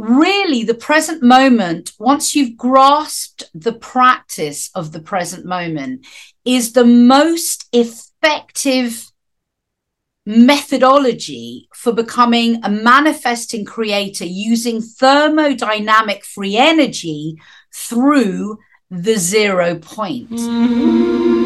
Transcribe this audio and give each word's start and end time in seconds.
really 0.00 0.64
the 0.64 0.74
present 0.74 1.22
moment, 1.22 1.92
once 1.98 2.34
you've 2.34 2.56
grasped 2.56 3.44
the 3.54 3.72
practice 3.72 4.70
of 4.74 4.92
the 4.92 5.00
present 5.00 5.44
moment, 5.44 6.06
is 6.44 6.72
the 6.72 6.84
most 6.84 7.68
effective 7.72 9.10
methodology 10.26 11.68
for 11.74 11.92
becoming 11.92 12.62
a 12.64 12.70
manifesting 12.70 13.64
creator 13.64 14.24
using 14.24 14.80
thermodynamic 14.80 16.24
free 16.24 16.56
energy 16.56 17.36
through 17.74 18.58
the 18.90 19.16
zero 19.16 19.76
point. 19.78 20.30
Mm-hmm. 20.30 21.40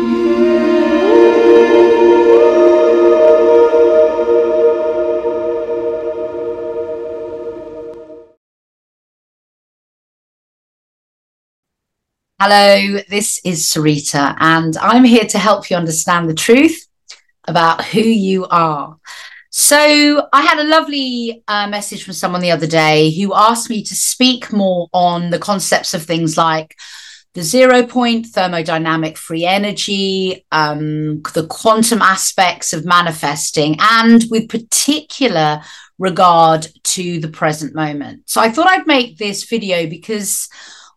Hello, 12.46 12.98
this 13.08 13.40
is 13.42 13.64
Sarita, 13.64 14.36
and 14.38 14.76
I'm 14.76 15.04
here 15.04 15.24
to 15.24 15.38
help 15.38 15.70
you 15.70 15.78
understand 15.78 16.28
the 16.28 16.34
truth 16.34 16.86
about 17.48 17.82
who 17.86 18.02
you 18.02 18.44
are. 18.48 18.98
So, 19.48 20.28
I 20.30 20.42
had 20.42 20.58
a 20.58 20.68
lovely 20.68 21.42
uh, 21.48 21.68
message 21.68 22.04
from 22.04 22.12
someone 22.12 22.42
the 22.42 22.50
other 22.50 22.66
day 22.66 23.10
who 23.12 23.32
asked 23.32 23.70
me 23.70 23.82
to 23.84 23.94
speak 23.94 24.52
more 24.52 24.90
on 24.92 25.30
the 25.30 25.38
concepts 25.38 25.94
of 25.94 26.02
things 26.02 26.36
like 26.36 26.76
the 27.32 27.42
zero 27.42 27.82
point, 27.86 28.26
thermodynamic 28.26 29.16
free 29.16 29.46
energy, 29.46 30.44
um, 30.52 31.22
the 31.32 31.46
quantum 31.48 32.02
aspects 32.02 32.74
of 32.74 32.84
manifesting, 32.84 33.76
and 33.80 34.22
with 34.30 34.50
particular 34.50 35.62
regard 35.98 36.66
to 36.82 37.20
the 37.20 37.28
present 37.28 37.74
moment. 37.74 38.28
So, 38.28 38.42
I 38.42 38.50
thought 38.50 38.68
I'd 38.68 38.86
make 38.86 39.16
this 39.16 39.44
video 39.44 39.88
because 39.88 40.50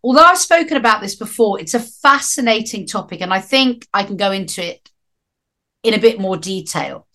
although 0.07 0.23
I've 0.23 0.37
spoken 0.37 0.77
about 0.77 1.01
this 1.01 1.15
before, 1.15 1.59
it's 1.59 1.73
a 1.73 1.81
fascinating 1.81 2.87
topic, 2.87 3.19
and 3.19 3.33
I 3.33 3.41
think 3.41 3.85
I 3.93 4.05
can 4.05 4.15
go 4.15 4.31
into 4.31 4.65
it 4.65 4.89
in 5.83 5.93
a 5.93 5.99
bit 5.99 6.17
more 6.17 6.37
detail. 6.37 7.05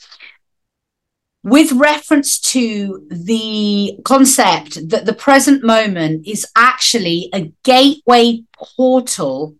With 1.42 1.72
reference 1.72 2.38
to 2.52 3.06
the 3.10 3.98
concept 4.04 4.90
that 4.90 5.06
the 5.06 5.14
present 5.14 5.64
moment 5.64 6.28
is 6.28 6.46
actually 6.54 7.30
a 7.32 7.50
gateway 7.64 8.42
portal 8.76 9.56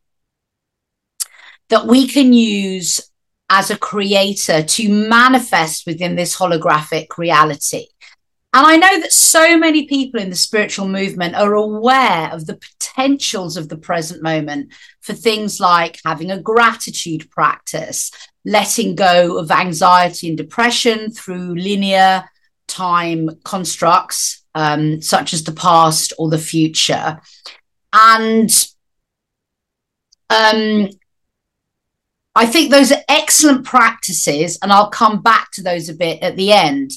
that 1.70 1.86
we 1.86 2.06
can 2.06 2.34
use 2.34 3.00
as 3.48 3.70
a 3.70 3.78
creator 3.78 4.62
to 4.62 4.88
manifest 4.90 5.86
within 5.86 6.16
this 6.16 6.36
holographic 6.36 7.16
reality. 7.16 7.86
And 8.54 8.66
I 8.66 8.76
know 8.76 9.00
that 9.00 9.12
so 9.12 9.56
many 9.56 9.86
people 9.86 10.20
in 10.20 10.28
the 10.28 10.36
spiritual 10.36 10.86
movement 10.86 11.34
are 11.34 11.54
aware 11.54 12.30
of 12.32 12.46
the 12.46 12.56
potentials 12.56 13.56
of 13.56 13.70
the 13.70 13.78
present 13.78 14.22
moment 14.22 14.74
for 15.00 15.14
things 15.14 15.58
like 15.58 15.98
having 16.04 16.30
a 16.30 16.40
gratitude 16.40 17.30
practice, 17.30 18.10
letting 18.44 18.94
go 18.94 19.38
of 19.38 19.50
anxiety 19.50 20.28
and 20.28 20.36
depression 20.36 21.10
through 21.10 21.54
linear 21.54 22.24
time 22.68 23.30
constructs, 23.42 24.44
um, 24.54 25.00
such 25.00 25.32
as 25.32 25.44
the 25.44 25.52
past 25.52 26.12
or 26.18 26.28
the 26.28 26.38
future. 26.38 27.20
And 27.94 28.50
um, 30.28 30.90
I 32.34 32.46
think 32.46 32.70
those 32.70 32.92
are 32.92 33.02
excellent 33.08 33.64
practices, 33.64 34.58
and 34.62 34.70
I'll 34.70 34.90
come 34.90 35.22
back 35.22 35.52
to 35.52 35.62
those 35.62 35.88
a 35.88 35.94
bit 35.94 36.22
at 36.22 36.36
the 36.36 36.52
end. 36.52 36.90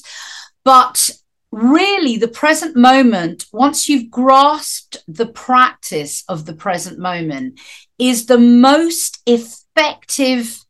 But 0.62 1.12
really 1.56 2.18
the 2.18 2.28
present 2.28 2.76
moment, 2.76 3.46
once 3.50 3.88
you've 3.88 4.10
grasped 4.10 4.98
the 5.08 5.26
practice 5.26 6.22
of 6.28 6.44
the 6.44 6.52
present 6.52 6.98
moment, 6.98 7.58
is 7.98 8.26
the 8.26 8.38
most 8.38 9.22
effective 9.26 10.62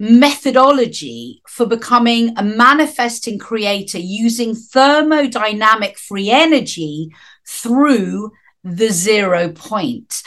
methodology 0.00 1.42
for 1.46 1.66
becoming 1.66 2.32
a 2.38 2.42
manifesting 2.42 3.38
creator 3.38 3.98
using 3.98 4.54
thermodynamic 4.54 5.98
free 5.98 6.30
energy 6.30 7.10
through 7.46 8.30
the 8.64 8.88
zero 8.88 9.50
point. 9.52 10.22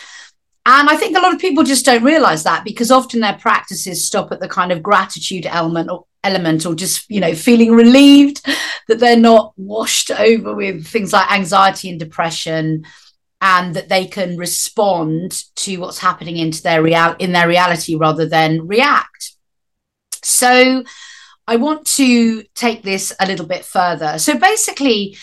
And 0.66 0.90
I 0.90 0.96
think 0.96 1.18
a 1.18 1.22
lot 1.22 1.34
of 1.34 1.42
people 1.42 1.64
just 1.64 1.86
don't 1.86 2.04
realize 2.04 2.44
that 2.44 2.64
because 2.64 2.92
often 2.92 3.22
their 3.22 3.38
practices 3.38 4.06
stop 4.06 4.32
at 4.32 4.40
the 4.40 4.48
kind 4.48 4.72
of 4.72 4.84
gratitude 4.84 5.48
element 5.48 5.90
or 5.90 6.06
element 6.24 6.66
or 6.66 6.76
just 6.76 7.10
you 7.10 7.20
know 7.20 7.34
feeling 7.34 7.72
relieved 7.72 8.46
that 8.88 9.00
they're 9.00 9.18
not 9.18 9.54
washed 9.56 10.12
over 10.12 10.54
with 10.54 10.86
things 10.86 11.14
like 11.14 11.32
anxiety 11.32 11.90
and 11.90 12.00
depression 12.00 12.86
and 13.42 13.74
that 13.76 13.88
they 13.88 14.06
can 14.06 14.38
respond 14.38 15.44
to 15.56 15.78
what's 15.78 16.00
happening 16.00 16.38
into 16.38 16.62
their 16.62 16.84
real 16.84 17.16
in 17.20 17.32
their 17.32 17.48
reality 17.48 17.96
rather 17.96 18.26
than 18.26 18.68
react. 18.68 19.36
So 20.24 20.84
i 21.48 21.56
want 21.56 21.84
to 21.88 22.44
take 22.54 22.84
this 22.84 23.16
a 23.20 23.26
little 23.26 23.48
bit 23.48 23.66
further. 23.66 24.20
So 24.20 24.38
basically 24.38 25.18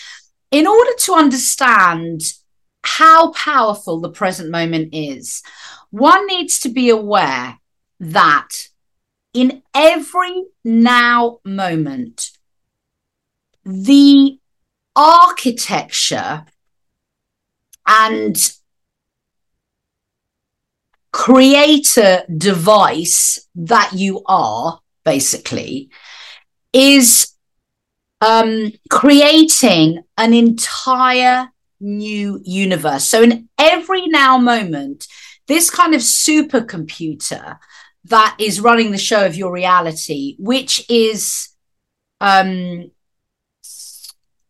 in 0.51 0.65
order 0.65 0.91
to 0.99 1.13
understand 1.13 2.21
how 2.83 3.31
powerful 3.33 3.99
the 3.99 4.09
present 4.09 4.49
moment 4.49 4.89
is 4.93 5.43
one 5.91 6.25
needs 6.27 6.59
to 6.59 6.69
be 6.69 6.89
aware 6.89 7.57
that 7.99 8.49
in 9.37 9.61
every 9.75 10.45
now 10.63 11.39
moment, 11.45 12.31
the 13.63 14.39
architecture 14.95 16.43
and 17.85 18.51
creator 21.11 22.23
device 22.35 23.47
that 23.53 23.93
you 23.93 24.23
are 24.25 24.79
basically 25.05 25.91
is 26.73 27.33
um, 28.21 28.71
creating 28.89 30.03
an 30.17 30.33
entire 30.33 31.49
new 31.79 32.41
universe. 32.43 33.03
So, 33.03 33.21
in 33.21 33.49
every 33.59 34.07
now 34.07 34.39
moment, 34.39 35.07
this 35.45 35.69
kind 35.69 35.93
of 35.93 36.01
supercomputer 36.01 37.59
that 38.09 38.35
is 38.39 38.59
running 38.59 38.91
the 38.91 38.97
show 38.97 39.25
of 39.25 39.35
your 39.35 39.51
reality, 39.51 40.35
which 40.39 40.85
is 40.89 41.49
um, 42.21 42.91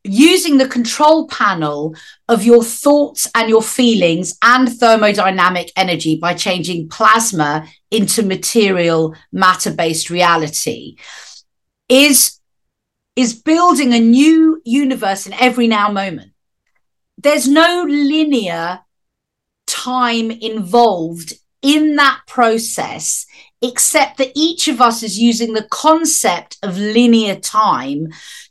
using 0.04 0.58
the 0.58 0.68
control 0.68 1.28
panel 1.28 1.96
of 2.28 2.44
your 2.44 2.64
thoughts 2.64 3.28
and 3.36 3.50
your 3.50 3.62
feelings 3.62 4.38
and 4.42 4.68
thermodynamic 4.68 5.72
energy 5.76 6.18
by 6.18 6.34
changing 6.34 6.90
plasma 6.90 7.68
into 7.92 8.24
material 8.24 9.16
matter 9.32 9.72
based 9.72 10.10
reality 10.10 10.96
is 11.90 12.40
is 13.16 13.34
building 13.34 13.94
a 13.94 14.00
new 14.00 14.62
universe 14.64 15.26
in 15.26 15.34
every 15.34 15.68
now 15.68 15.92
moment. 15.92 16.32
There's 17.18 17.48
no 17.48 17.84
linear 17.88 18.82
time 19.66 20.30
involved 20.30 21.34
in 21.62 21.96
that 21.96 22.22
process 22.28 23.26
except 23.62 24.18
that 24.18 24.32
each 24.36 24.68
of 24.68 24.80
us 24.80 25.02
is 25.02 25.18
using 25.18 25.54
the 25.54 25.68
concept 25.72 26.58
of 26.62 26.78
linear 26.78 27.36
time 27.36 28.08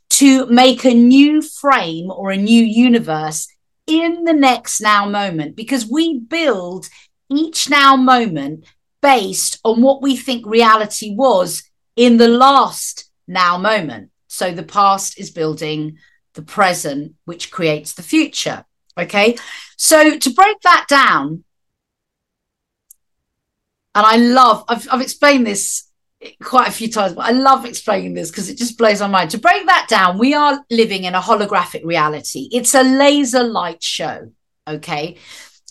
to 0.09 0.45
make 0.47 0.83
a 0.83 0.93
new 0.93 1.41
frame 1.41 2.11
or 2.11 2.31
a 2.31 2.37
new 2.37 2.63
universe 2.63 3.47
in 3.85 4.25
the 4.25 4.33
next 4.33 4.81
now 4.81 5.07
moment 5.07 5.55
because 5.55 5.89
we 5.89 6.19
build 6.19 6.89
each 7.29 7.69
now 7.69 7.95
moment 7.95 8.65
based 9.01 9.59
on 9.63 9.81
what 9.81 10.01
we 10.01 10.15
think 10.15 10.45
reality 10.45 11.15
was 11.15 11.63
in 11.95 12.17
the 12.17 12.27
last 12.27 13.09
now 13.27 13.57
moment. 13.57 14.11
So 14.27 14.51
the 14.51 14.63
past 14.63 15.19
is 15.19 15.31
building 15.31 15.97
the 16.33 16.41
present, 16.41 17.15
which 17.25 17.51
creates 17.51 17.93
the 17.93 18.03
future. 18.03 18.65
Okay. 18.97 19.37
So 19.77 20.17
to 20.17 20.33
break 20.33 20.59
that 20.61 20.85
down, 20.89 21.43
and 23.97 24.05
I 24.05 24.17
love, 24.17 24.63
I've, 24.67 24.87
I've 24.91 25.01
explained 25.01 25.47
this 25.47 25.89
quite 26.43 26.67
a 26.67 26.71
few 26.71 26.87
times, 26.87 27.13
but 27.13 27.25
I 27.25 27.31
love 27.31 27.65
explaining 27.65 28.13
this 28.13 28.29
because 28.29 28.47
it 28.47 28.55
just 28.55 28.77
blows 28.77 29.01
my 29.01 29.07
mind. 29.07 29.31
To 29.31 29.39
break 29.39 29.65
that 29.65 29.87
down, 29.89 30.19
we 30.19 30.35
are 30.35 30.63
living 30.69 31.05
in 31.05 31.15
a 31.15 31.19
holographic 31.19 31.83
reality. 31.83 32.47
It's 32.51 32.75
a 32.75 32.83
laser 32.83 33.43
light 33.43 33.81
show. 33.81 34.31
Okay. 34.67 35.17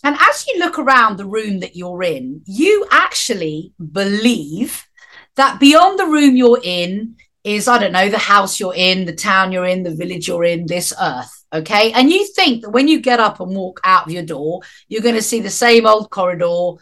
And 0.02 0.17
as 0.19 0.44
you 0.49 0.58
look 0.58 0.76
around 0.76 1.19
the 1.19 1.25
room 1.25 1.61
that 1.61 1.76
you're 1.76 2.02
in, 2.02 2.43
you 2.46 2.84
actually 2.90 3.73
believe 3.93 4.84
that 5.37 5.61
beyond 5.61 5.96
the 5.96 6.06
room 6.06 6.34
you're 6.34 6.61
in 6.61 7.19
is, 7.44 7.69
I 7.69 7.78
don't 7.78 7.93
know, 7.93 8.08
the 8.08 8.19
house 8.19 8.58
you're 8.58 8.75
in, 8.75 9.05
the 9.05 9.14
town 9.14 9.52
you're 9.52 9.67
in, 9.67 9.84
the 9.84 9.94
village 9.94 10.26
you're 10.26 10.43
in, 10.43 10.67
this 10.67 10.93
earth. 11.00 11.44
Okay. 11.52 11.93
And 11.93 12.11
you 12.11 12.26
think 12.26 12.62
that 12.62 12.70
when 12.70 12.88
you 12.88 12.99
get 12.99 13.20
up 13.20 13.38
and 13.38 13.55
walk 13.55 13.81
out 13.84 14.06
of 14.06 14.12
your 14.12 14.25
door, 14.25 14.62
you're 14.88 15.00
going 15.02 15.14
to 15.14 15.23
see 15.23 15.38
the 15.38 15.49
same 15.49 15.87
old 15.87 16.11
corridor, 16.11 16.73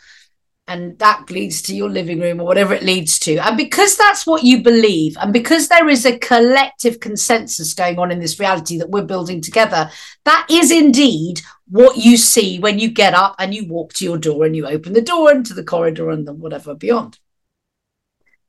and 0.66 0.98
that 0.98 1.30
leads 1.30 1.60
to 1.62 1.74
your 1.74 1.90
living 1.90 2.20
room 2.20 2.40
or 2.40 2.46
whatever 2.46 2.72
it 2.72 2.82
leads 2.82 3.18
to. 3.18 3.36
And 3.36 3.56
because 3.56 3.96
that's 3.96 4.26
what 4.26 4.44
you 4.44 4.62
believe, 4.62 5.16
and 5.20 5.32
because 5.32 5.68
there 5.68 5.88
is 5.88 6.06
a 6.06 6.18
collective 6.18 7.00
consensus 7.00 7.74
going 7.74 7.98
on 7.98 8.10
in 8.10 8.18
this 8.18 8.40
reality 8.40 8.78
that 8.78 8.88
we're 8.88 9.04
building 9.04 9.42
together, 9.42 9.90
that 10.24 10.46
is 10.50 10.70
indeed 10.70 11.42
what 11.68 11.98
you 11.98 12.16
see 12.16 12.58
when 12.58 12.78
you 12.78 12.90
get 12.90 13.12
up 13.12 13.34
and 13.38 13.54
you 13.54 13.66
walk 13.66 13.92
to 13.94 14.04
your 14.04 14.16
door 14.16 14.46
and 14.46 14.56
you 14.56 14.66
open 14.66 14.94
the 14.94 15.02
door 15.02 15.30
into 15.30 15.52
the 15.52 15.64
corridor 15.64 16.08
and 16.10 16.26
the 16.26 16.32
whatever 16.32 16.74
beyond. 16.74 17.18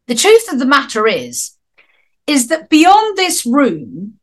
The 0.08 0.16
truth 0.16 0.52
of 0.52 0.60
the 0.60 0.66
matter 0.66 1.08
is, 1.08 1.52
is 2.28 2.48
that 2.48 2.70
beyond 2.70 3.18
this 3.18 3.46
room, 3.46 4.20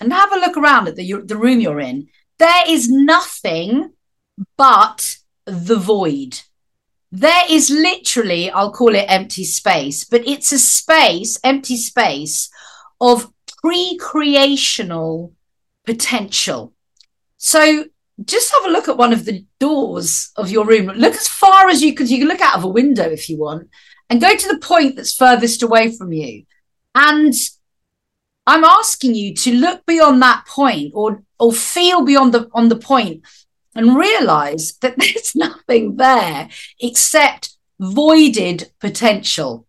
and 0.00 0.12
have 0.12 0.32
a 0.32 0.40
look 0.40 0.56
around 0.56 0.88
at 0.88 0.96
the, 0.96 1.22
the 1.24 1.36
room 1.36 1.60
you're 1.60 1.80
in, 1.80 2.08
there 2.38 2.64
is 2.66 2.90
nothing 2.90 3.92
but 4.56 5.18
the 5.44 5.76
void 5.76 6.40
there 7.14 7.44
is 7.48 7.70
literally, 7.70 8.50
I'll 8.50 8.72
call 8.72 8.92
it 8.96 9.06
empty 9.08 9.44
space, 9.44 10.02
but 10.02 10.26
it's 10.26 10.50
a 10.50 10.58
space, 10.58 11.38
empty 11.44 11.76
space 11.76 12.50
of 13.00 13.32
pre 13.62 13.96
creational 13.98 15.32
potential. 15.86 16.72
So 17.36 17.84
just 18.24 18.52
have 18.52 18.64
a 18.64 18.72
look 18.72 18.88
at 18.88 18.96
one 18.96 19.12
of 19.12 19.26
the 19.26 19.44
doors 19.60 20.32
of 20.34 20.50
your 20.50 20.66
room. 20.66 20.86
Look 20.86 21.14
as 21.14 21.28
far 21.28 21.68
as 21.68 21.82
you 21.82 21.94
can. 21.94 22.08
You 22.08 22.18
can 22.18 22.28
look 22.28 22.40
out 22.40 22.56
of 22.56 22.64
a 22.64 22.68
window 22.68 23.08
if 23.08 23.30
you 23.30 23.38
want 23.38 23.70
and 24.10 24.20
go 24.20 24.34
to 24.34 24.48
the 24.48 24.58
point 24.58 24.96
that's 24.96 25.14
furthest 25.14 25.62
away 25.62 25.96
from 25.96 26.12
you. 26.12 26.44
And 26.96 27.32
I'm 28.44 28.64
asking 28.64 29.14
you 29.14 29.34
to 29.36 29.54
look 29.54 29.86
beyond 29.86 30.20
that 30.22 30.46
point 30.48 30.90
or 30.96 31.22
or 31.38 31.52
feel 31.52 32.04
beyond 32.04 32.34
the 32.34 32.48
on 32.52 32.68
the 32.68 32.76
point 32.76 33.22
and 33.74 33.96
realize 33.96 34.74
that 34.80 34.96
there's 34.98 35.34
nothing 35.34 35.96
there 35.96 36.48
except 36.80 37.56
voided 37.80 38.70
potential. 38.80 39.66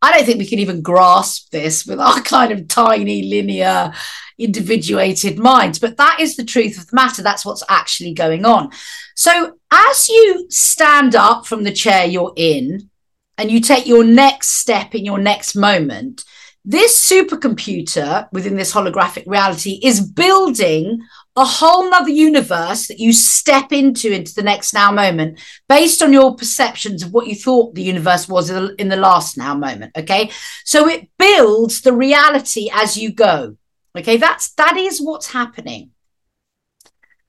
I 0.00 0.12
don't 0.12 0.26
think 0.26 0.38
we 0.38 0.46
can 0.46 0.58
even 0.58 0.82
grasp 0.82 1.50
this 1.50 1.86
with 1.86 2.00
our 2.00 2.20
kind 2.22 2.52
of 2.52 2.68
tiny, 2.68 3.22
linear, 3.22 3.92
individuated 4.38 5.38
minds, 5.38 5.78
but 5.78 5.96
that 5.96 6.18
is 6.20 6.36
the 6.36 6.44
truth 6.44 6.78
of 6.78 6.88
the 6.88 6.96
matter. 6.96 7.22
That's 7.22 7.44
what's 7.44 7.62
actually 7.68 8.14
going 8.14 8.44
on. 8.44 8.70
So, 9.14 9.58
as 9.70 10.08
you 10.08 10.46
stand 10.50 11.14
up 11.14 11.46
from 11.46 11.62
the 11.62 11.72
chair 11.72 12.04
you're 12.06 12.32
in 12.36 12.90
and 13.38 13.50
you 13.50 13.60
take 13.60 13.86
your 13.86 14.04
next 14.04 14.48
step 14.60 14.94
in 14.94 15.04
your 15.04 15.18
next 15.18 15.54
moment, 15.54 16.24
this 16.64 17.10
supercomputer 17.10 18.28
within 18.32 18.56
this 18.56 18.72
holographic 18.72 19.26
reality 19.26 19.80
is 19.82 20.00
building 20.00 21.00
a 21.36 21.44
whole 21.44 21.88
nother 21.88 22.10
universe 22.10 22.88
that 22.88 22.98
you 22.98 23.12
step 23.12 23.72
into 23.72 24.12
into 24.12 24.34
the 24.34 24.42
next 24.42 24.74
now 24.74 24.92
moment 24.92 25.40
based 25.68 26.02
on 26.02 26.12
your 26.12 26.34
perceptions 26.36 27.02
of 27.02 27.12
what 27.12 27.26
you 27.26 27.34
thought 27.34 27.74
the 27.74 27.82
universe 27.82 28.28
was 28.28 28.50
in 28.50 28.88
the 28.88 28.96
last 28.96 29.38
now 29.38 29.54
moment 29.54 29.92
okay? 29.96 30.30
So 30.64 30.88
it 30.88 31.08
builds 31.18 31.80
the 31.80 31.94
reality 31.94 32.70
as 32.72 32.96
you 32.96 33.12
go 33.12 33.56
okay? 33.96 34.16
That's 34.16 34.52
that 34.54 34.76
is 34.76 35.00
what's 35.00 35.32
happening. 35.32 35.90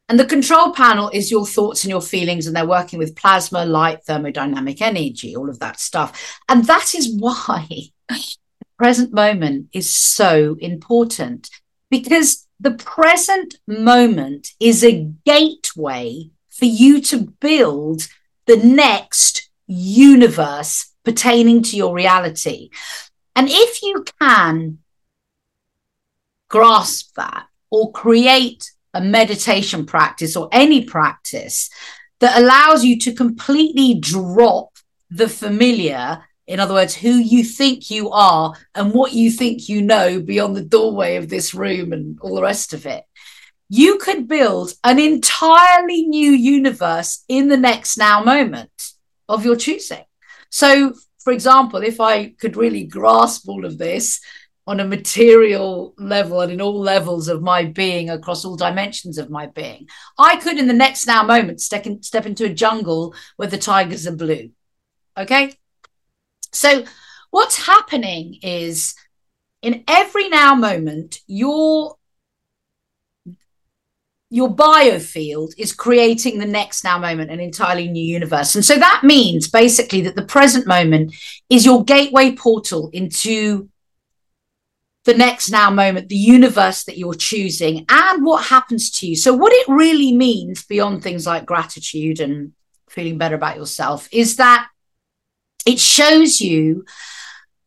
And 0.09 0.19
the 0.19 0.25
control 0.25 0.73
panel 0.73 1.09
is 1.13 1.31
your 1.31 1.45
thoughts 1.45 1.85
and 1.85 1.89
your 1.89 2.01
feelings 2.01 2.45
and 2.45 2.55
they're 2.55 2.67
working 2.67 2.99
with 2.99 3.15
plasma 3.15 3.65
light 3.65 3.99
thermodynamic 4.05 4.81
energy 4.81 5.35
all 5.35 5.49
of 5.49 5.59
that 5.59 5.79
stuff. 5.79 6.41
And 6.49 6.65
that 6.65 6.93
is 6.93 7.15
why 7.17 7.67
the 8.09 8.35
present 8.77 9.13
moment 9.13 9.69
is 9.71 9.89
so 9.89 10.57
important 10.59 11.49
because 11.89 12.42
the 12.59 12.71
present 12.71 13.55
moment 13.67 14.49
is 14.59 14.83
a 14.83 15.11
gateway 15.25 16.29
for 16.49 16.65
you 16.65 17.01
to 17.01 17.33
build 17.39 18.07
the 18.45 18.57
next 18.57 19.49
universe 19.67 20.93
pertaining 21.03 21.63
to 21.63 21.75
your 21.75 21.93
reality. 21.93 22.69
And 23.35 23.47
if 23.49 23.81
you 23.81 24.05
can 24.19 24.79
grasp 26.49 27.15
that 27.15 27.47
or 27.69 27.91
create 27.91 28.71
a 28.93 29.01
meditation 29.01 29.85
practice 29.85 30.35
or 30.35 30.49
any 30.51 30.85
practice 30.85 31.69
that 32.19 32.39
allows 32.39 32.85
you 32.85 32.99
to 32.99 33.11
completely 33.11 33.95
drop 33.95 34.69
the 35.09 35.27
familiar 35.27 36.23
in 36.53 36.59
other 36.59 36.75
words, 36.75 36.93
who 36.93 37.09
you 37.09 37.43
think 37.43 37.89
you 37.89 38.11
are 38.11 38.53
and 38.75 38.93
what 38.93 39.11
you 39.11 39.31
think 39.31 39.67
you 39.67 39.81
know 39.81 40.21
beyond 40.21 40.55
the 40.55 40.63
doorway 40.63 41.15
of 41.15 41.27
this 41.27 41.55
room 41.55 41.91
and 41.91 42.19
all 42.21 42.35
the 42.35 42.43
rest 42.43 42.73
of 42.73 42.85
it. 42.85 43.05
You 43.69 43.97
could 43.97 44.27
build 44.27 44.73
an 44.83 44.99
entirely 44.99 46.03
new 46.03 46.29
universe 46.29 47.25
in 47.27 47.47
the 47.47 47.57
next 47.57 47.97
now 47.97 48.23
moment 48.23 48.91
of 49.27 49.43
your 49.43 49.55
choosing. 49.55 50.03
So, 50.51 50.93
for 51.23 51.33
example, 51.33 51.81
if 51.81 51.99
I 51.99 52.27
could 52.27 52.55
really 52.55 52.83
grasp 52.83 53.49
all 53.49 53.65
of 53.65 53.79
this 53.79 54.21
on 54.67 54.79
a 54.79 54.85
material 54.85 55.95
level 55.97 56.41
and 56.41 56.51
in 56.51 56.61
all 56.61 56.79
levels 56.79 57.29
of 57.29 57.41
my 57.41 57.65
being 57.65 58.11
across 58.11 58.45
all 58.45 58.55
dimensions 58.55 59.17
of 59.17 59.31
my 59.31 59.47
being, 59.47 59.87
I 60.19 60.35
could, 60.35 60.59
in 60.59 60.67
the 60.67 60.73
next 60.73 61.07
now 61.07 61.23
moment, 61.23 61.61
step, 61.61 61.87
in, 61.87 62.03
step 62.03 62.27
into 62.27 62.45
a 62.45 62.53
jungle 62.53 63.15
where 63.37 63.49
the 63.49 63.57
tigers 63.57 64.05
are 64.05 64.15
blue. 64.15 64.51
Okay 65.17 65.55
so, 66.53 66.85
what's 67.31 67.65
happening 67.65 68.39
is 68.41 68.95
in 69.61 69.83
every 69.87 70.29
now 70.29 70.55
moment, 70.55 71.19
your 71.27 71.97
your 74.29 74.49
biofield 74.49 75.53
is 75.59 75.73
creating 75.73 76.39
the 76.39 76.45
next 76.45 76.83
now 76.83 76.97
moment, 76.97 77.29
an 77.29 77.39
entirely 77.39 77.87
new 77.87 78.03
universe. 78.03 78.55
And 78.55 78.65
so 78.65 78.79
that 78.79 79.01
means 79.03 79.47
basically 79.47 80.01
that 80.01 80.15
the 80.15 80.25
present 80.25 80.65
moment 80.65 81.13
is 81.51 81.65
your 81.65 81.83
gateway 81.83 82.35
portal 82.35 82.89
into 82.93 83.69
the 85.05 85.13
next 85.13 85.51
now 85.51 85.69
moment, 85.69 86.09
the 86.09 86.15
universe 86.15 86.83
that 86.85 86.97
you're 86.97 87.13
choosing, 87.13 87.85
and 87.89 88.25
what 88.25 88.45
happens 88.45 88.89
to 88.91 89.07
you. 89.07 89.15
So, 89.15 89.33
what 89.33 89.53
it 89.53 89.67
really 89.67 90.15
means 90.15 90.63
beyond 90.65 91.03
things 91.03 91.27
like 91.27 91.45
gratitude 91.45 92.19
and 92.19 92.53
feeling 92.89 93.17
better 93.17 93.35
about 93.35 93.57
yourself 93.57 94.07
is 94.11 94.37
that 94.37 94.67
it 95.65 95.79
shows 95.79 96.41
you 96.41 96.85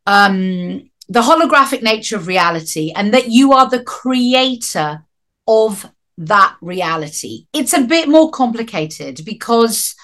um, 0.07 0.91
the 1.09 1.23
holographic 1.23 1.83
nature 1.83 2.17
of 2.17 2.27
reality 2.27 2.93
and 2.95 3.13
that 3.15 3.29
you 3.29 3.53
are 3.53 3.69
the 3.69 3.83
creator 3.83 5.05
of 5.47 5.91
that 6.19 6.57
reality. 6.61 7.47
It's 7.53 7.73
a 7.73 7.83
bit 7.83 8.09
more 8.09 8.31
complicated 8.31 9.21
because, 9.25 9.95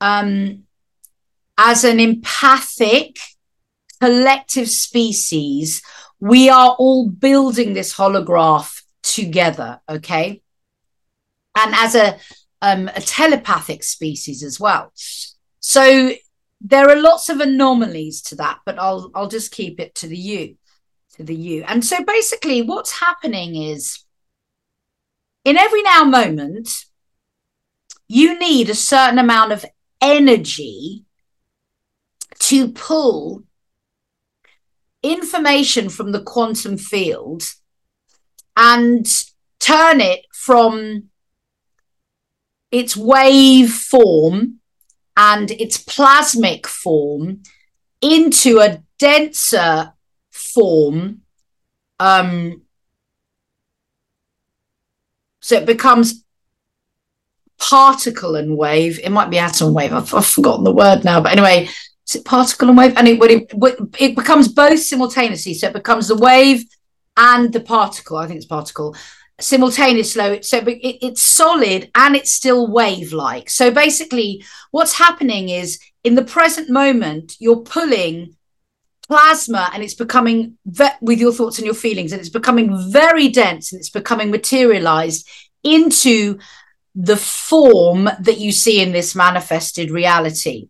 um, 0.00 0.64
as 1.58 1.84
an 1.84 2.00
empathic 2.00 3.18
collective 4.00 4.68
species, 4.68 5.82
we 6.20 6.48
are 6.48 6.74
all 6.78 7.08
building 7.08 7.74
this 7.74 7.94
holograph 7.94 8.82
together. 9.02 9.80
Okay. 9.88 10.42
And 11.56 11.74
as 11.74 11.94
a, 11.94 12.18
um, 12.62 12.88
a 12.88 13.00
telepathic 13.00 13.82
species 13.82 14.42
as 14.42 14.58
well. 14.58 14.92
So 15.60 16.12
there 16.60 16.90
are 16.90 17.00
lots 17.00 17.28
of 17.28 17.40
anomalies 17.40 18.20
to 18.22 18.34
that, 18.36 18.60
but 18.66 18.78
I'll 18.78 19.10
I'll 19.14 19.28
just 19.28 19.52
keep 19.52 19.80
it 19.80 19.94
to 19.96 20.06
the 20.06 20.16
you, 20.16 20.56
to 21.14 21.24
the 21.24 21.34
you. 21.34 21.64
And 21.66 21.84
so 21.84 22.04
basically, 22.04 22.62
what's 22.62 23.00
happening 23.00 23.56
is 23.56 24.04
in 25.44 25.56
every 25.56 25.82
now 25.82 26.04
moment, 26.04 26.68
you 28.08 28.38
need 28.38 28.68
a 28.68 28.74
certain 28.74 29.18
amount 29.18 29.52
of 29.52 29.64
energy 30.02 31.04
to 32.40 32.68
pull 32.68 33.44
information 35.02 35.88
from 35.88 36.12
the 36.12 36.22
quantum 36.22 36.76
field 36.76 37.42
and 38.56 39.06
turn 39.58 40.00
it 40.00 40.26
from 40.32 41.04
its 42.70 42.96
wave 42.96 43.72
form 43.72 44.59
and 45.22 45.50
its 45.50 45.76
plasmic 45.76 46.66
form 46.66 47.42
into 48.00 48.58
a 48.58 48.82
denser 48.98 49.92
form. 50.30 51.20
Um, 51.98 52.62
so 55.42 55.56
it 55.56 55.66
becomes 55.66 56.24
particle 57.58 58.34
and 58.34 58.56
wave. 58.56 58.98
It 59.00 59.10
might 59.10 59.28
be 59.28 59.36
atom 59.36 59.74
wave. 59.74 59.92
I've, 59.92 60.14
I've 60.14 60.26
forgotten 60.26 60.64
the 60.64 60.72
word 60.72 61.04
now, 61.04 61.20
but 61.20 61.32
anyway, 61.32 61.68
is 62.08 62.14
it 62.14 62.24
particle 62.24 62.70
and 62.70 62.78
wave? 62.78 62.94
And 62.96 63.06
it, 63.06 63.20
it, 63.22 63.90
it 63.98 64.16
becomes 64.16 64.48
both 64.48 64.80
simultaneously. 64.80 65.52
So 65.52 65.66
it 65.66 65.74
becomes 65.74 66.08
the 66.08 66.16
wave 66.16 66.64
and 67.18 67.52
the 67.52 67.60
particle. 67.60 68.16
I 68.16 68.26
think 68.26 68.38
it's 68.38 68.46
particle 68.46 68.96
simultaneously. 69.40 70.42
So 70.42 70.58
it, 70.58 70.98
it's 71.02 71.22
solid 71.22 71.90
and 71.94 72.16
it's 72.16 72.32
still 72.32 72.70
wave 72.70 73.12
like. 73.12 73.50
So 73.50 73.70
basically, 73.70 74.44
what's 74.70 74.98
happening 74.98 75.48
is 75.48 75.78
in 76.04 76.14
the 76.14 76.24
present 76.24 76.70
moment, 76.70 77.36
you're 77.38 77.60
pulling 77.60 78.36
plasma 79.08 79.70
and 79.74 79.82
it's 79.82 79.94
becoming 79.94 80.56
ve- 80.64 80.88
with 81.00 81.18
your 81.18 81.32
thoughts 81.32 81.58
and 81.58 81.66
your 81.66 81.74
feelings, 81.74 82.12
and 82.12 82.20
it's 82.20 82.30
becoming 82.30 82.90
very 82.90 83.28
dense 83.28 83.72
and 83.72 83.80
it's 83.80 83.90
becoming 83.90 84.30
materialized 84.30 85.28
into 85.62 86.38
the 86.94 87.16
form 87.16 88.04
that 88.04 88.38
you 88.38 88.52
see 88.52 88.80
in 88.80 88.92
this 88.92 89.14
manifested 89.14 89.90
reality. 89.90 90.68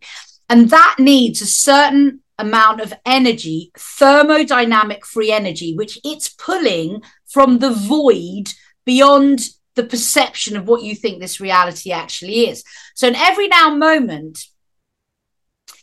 And 0.48 0.70
that 0.70 0.96
needs 0.98 1.40
a 1.40 1.46
certain 1.46 2.20
amount 2.38 2.80
of 2.80 2.92
energy, 3.04 3.70
thermodynamic 3.76 5.04
free 5.04 5.30
energy, 5.30 5.74
which 5.74 5.98
it's 6.02 6.30
pulling 6.30 7.02
from 7.30 7.58
the 7.58 7.70
void 7.70 8.48
beyond 8.84 9.40
the 9.76 9.84
perception 9.84 10.56
of 10.56 10.66
what 10.66 10.82
you 10.82 10.94
think 10.94 11.20
this 11.20 11.40
reality 11.40 11.92
actually 11.92 12.48
is. 12.48 12.64
So, 12.94 13.08
in 13.08 13.14
every 13.14 13.48
now 13.48 13.74
moment, 13.74 14.46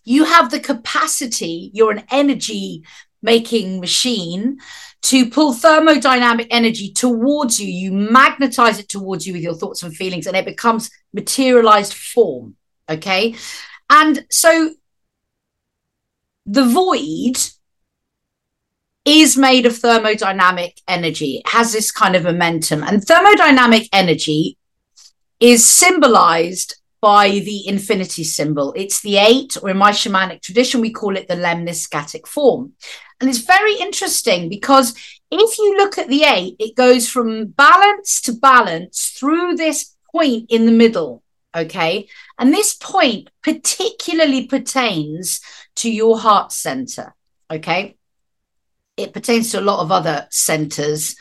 you 0.04 0.25
have 0.25 0.51
the 0.51 0.60
capacity, 0.60 1.72
you're 1.74 1.92
an 1.92 2.04
energy 2.12 2.84
making 3.22 3.80
machine 3.80 4.58
to 5.01 5.30
pull 5.30 5.54
thermodynamic 5.54 6.48
energy 6.50 6.92
towards 6.92 7.60
you. 7.60 7.68
You 7.68 7.92
magnetize 7.92 8.80
it 8.80 8.89
towards 8.89 9.25
you 9.25 9.34
with 9.34 9.42
your 9.42 9.56
thoughts 9.56 9.84
and 9.84 9.96
feelings, 9.96 10.27
and 10.27 10.36
it 10.36 10.46
becomes 10.46 10.89
materialized 11.13 11.94
form. 11.94 12.56
Okay. 12.89 13.36
And 13.89 14.25
so 14.30 14.72
the 16.46 16.66
void 16.66 17.38
is 19.08 19.38
made 19.38 19.66
of 19.66 19.72
thermodynamic 19.72 20.82
energy. 20.88 21.38
It 21.38 21.48
has 21.48 21.72
this 21.72 21.92
kind 21.92 22.16
of 22.16 22.24
momentum. 22.24 22.84
And 22.84 23.02
thermodynamic 23.02 23.88
energy 23.94 24.58
is 25.40 25.66
symbolized 25.66 26.76
by 27.00 27.30
the 27.30 27.68
infinity 27.68 28.26
symbol. 28.26 28.74
It's 28.76 29.02
the 29.02 29.18
eight, 29.18 29.56
or 29.62 29.70
in 29.70 29.78
my 29.78 29.92
shamanic 29.92 30.42
tradition, 30.42 30.82
we 30.82 30.92
call 30.92 31.16
it 31.16 31.28
the 31.28 31.36
lemniscatic 31.36 32.28
form. 32.28 32.74
And 33.22 33.30
it's 33.30 33.40
very 33.40 33.76
interesting 33.76 34.50
because 34.50 34.94
if 35.32 35.58
you 35.58 35.78
look 35.78 35.98
at 35.98 36.10
the 36.10 36.24
eight, 36.24 36.56
it 36.60 36.76
goes 36.76 37.08
from 37.08 37.46
balance 37.46 38.22
to 38.22 38.34
balance 38.34 39.14
through 39.18 39.56
this 39.56 39.96
point 40.12 40.48
in 40.50 40.66
the 40.66 40.72
middle. 40.72 41.24
Okay. 41.56 42.08
And 42.38 42.54
this 42.54 42.76
point 42.76 43.30
particularly 43.42 44.48
pertains 44.48 45.42
to 45.78 45.90
your 45.90 46.20
heart 46.20 46.52
center. 46.52 47.16
Okay. 47.50 47.97
It 48.98 49.13
pertains 49.13 49.51
to 49.51 49.60
a 49.60 49.62
lot 49.62 49.80
of 49.80 49.92
other 49.92 50.27
centers 50.32 51.16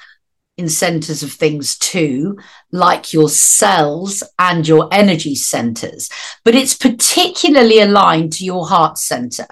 in 0.56 0.68
centers 0.68 1.23
of 1.23 1.33
things 1.33 1.76
too, 1.76 2.38
like 2.73 3.12
your 3.12 3.28
cells 3.28 4.23
and 4.38 4.66
your 4.66 4.88
energy 4.90 5.35
centers, 5.35 6.09
but 6.45 6.54
it's 6.54 6.75
particularly 6.75 7.80
aligned 7.80 8.33
to 8.33 8.45
your 8.45 8.66
heart 8.66 8.97
center. 8.97 9.47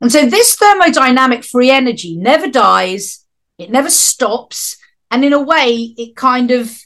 And 0.00 0.12
so 0.12 0.26
this 0.26 0.56
thermodynamic 0.56 1.44
free 1.46 1.70
energy 1.70 2.16
never 2.16 2.46
dies, 2.48 3.24
it 3.58 3.70
never 3.70 3.88
stops. 3.88 4.76
And 5.10 5.24
in 5.24 5.32
a 5.32 5.42
way, 5.42 5.94
it 5.96 6.16
kind 6.16 6.50
of 6.50 6.76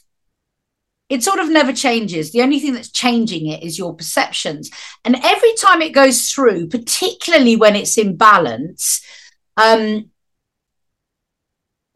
it 1.09 1.23
sort 1.23 1.39
of 1.39 1.49
never 1.49 1.73
changes. 1.73 2.31
The 2.31 2.43
only 2.43 2.59
thing 2.59 2.73
that's 2.73 2.91
changing 2.91 3.47
it 3.47 3.63
is 3.63 3.79
your 3.79 3.95
perceptions. 3.95 4.69
And 5.03 5.17
every 5.23 5.53
time 5.55 5.81
it 5.81 5.89
goes 5.89 6.29
through, 6.29 6.67
particularly 6.67 7.55
when 7.55 7.75
it's 7.75 7.97
in 7.97 8.15
balance, 8.15 9.03
um, 9.57 10.11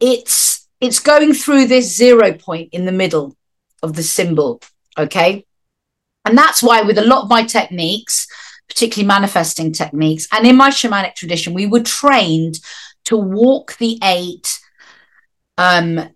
it's 0.04 0.68
it's 0.80 1.00
going 1.00 1.32
through 1.32 1.66
this 1.66 1.96
zero 1.96 2.34
point 2.34 2.68
in 2.72 2.84
the 2.84 2.92
middle 2.92 3.36
of 3.82 3.94
the 3.94 4.02
symbol. 4.02 4.60
Okay. 4.98 5.46
And 6.26 6.36
that's 6.36 6.62
why, 6.62 6.82
with 6.82 6.98
a 6.98 7.04
lot 7.04 7.24
of 7.24 7.30
my 7.30 7.44
techniques, 7.44 8.26
particularly 8.68 9.06
manifesting 9.06 9.72
techniques, 9.72 10.26
and 10.32 10.46
in 10.46 10.56
my 10.56 10.70
shamanic 10.70 11.14
tradition, 11.14 11.54
we 11.54 11.66
were 11.66 11.82
trained 11.82 12.60
to 13.04 13.16
walk 13.16 13.76
the 13.78 13.98
eight. 14.02 14.58
Um, 15.58 16.10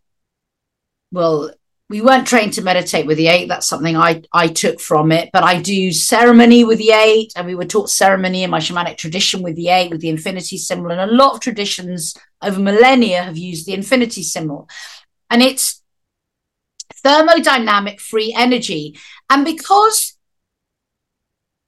well, 1.12 1.50
we 1.90 2.02
weren't 2.02 2.26
trained 2.26 2.52
to 2.52 2.62
meditate 2.62 3.07
with 3.07 3.16
the 3.16 3.28
eight. 3.28 3.49
That's 3.49 3.66
something 3.66 3.97
I, 3.97 4.23
I 4.33 4.49
took 4.49 4.78
from 4.78 5.11
it. 5.11 5.30
But 5.33 5.42
I 5.42 5.61
do 5.61 5.90
ceremony 5.90 6.64
with 6.64 6.78
the 6.78 6.90
eight, 6.90 7.33
and 7.35 7.47
we 7.47 7.54
were 7.54 7.64
taught 7.64 7.88
ceremony 7.88 8.42
in 8.42 8.50
my 8.50 8.59
shamanic 8.59 8.99
tradition 8.99 9.42
with 9.42 9.57
the 9.57 9.68
eight, 9.68 9.90
with 9.90 10.00
the 10.00 10.11
infinity 10.11 10.59
symbol. 10.59 10.90
And 10.90 11.00
a 11.00 11.07
lot 11.07 11.35
of 11.35 11.40
traditions 11.40 12.14
over 12.42 12.61
millennia 12.61 13.23
have 13.23 13.38
used 13.38 13.66
the 13.66 13.73
infinity 13.73 14.23
symbol. 14.23 14.68
And 15.30 15.42
it's 15.42 15.83
thermodynamic 17.04 18.00
free 18.00 18.35
energy. 18.37 18.99
And 19.30 19.45
because 19.45 20.14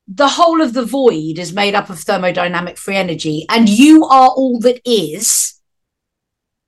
the 0.06 0.28
whole 0.28 0.60
of 0.60 0.74
the 0.74 0.84
void 0.84 1.38
is 1.38 1.52
made 1.52 1.74
up 1.74 1.88
of 1.88 1.96
thermodynamic 1.96 2.76
free 2.76 2.96
energy, 2.96 3.46
and 3.48 3.70
you 3.70 4.04
are 4.04 4.28
all 4.28 4.58
that 4.60 4.80
is, 4.84 5.60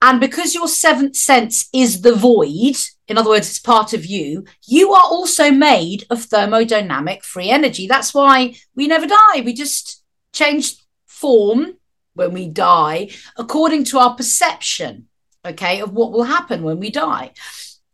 and 0.01 0.21
because 0.21 0.55
your 0.55 0.69
seventh 0.69 1.17
sense 1.17 1.69
is 1.75 2.01
the 2.01 2.15
void, 2.15 2.77
in 3.09 3.19
other 3.19 3.31
words, 3.31 3.49
it's 3.49 3.59
part 3.59 3.93
of 3.93 4.07
you, 4.07 4.45
you 4.67 4.93
are 4.93 5.05
also 5.05 5.51
made 5.51 6.05
of 6.09 6.19
thermodynamic 6.19 7.23
free 7.23 7.51
energy. 7.51 7.87
That's 7.87 8.15
why 8.15 8.55
we 8.75 8.87
never 8.87 9.07
die. 9.07 9.41
We 9.45 9.53
just 9.55 10.03
change 10.33 10.77
form 11.07 11.77
when 12.15 12.33
we 12.33 12.49
die 12.49 13.11
according 13.37 13.85
to 13.85 13.99
our 13.99 14.15
perception, 14.15 15.09
okay, 15.45 15.81
of 15.81 15.93
what 15.93 16.13
will 16.13 16.25
happen 16.25 16.63
when 16.63 16.79
we 16.79 16.91
die. 16.91 17.33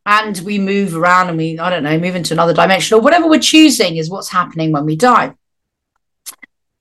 And 0.05 0.39
we 0.39 0.59
move 0.59 0.97
around 0.97 1.29
and 1.29 1.37
we, 1.37 1.59
I 1.59 1.69
don't 1.69 1.83
know, 1.83 1.99
move 1.99 2.17
into 2.17 2.33
another 2.33 2.55
dimension 2.55 2.97
or 2.97 3.01
whatever 3.01 3.29
we're 3.29 3.41
choosing 3.41 3.97
is 3.97 4.09
what's 4.09 4.31
happening 4.31 4.73
when 4.73 4.87
we 4.87 4.97
die. 4.97 5.35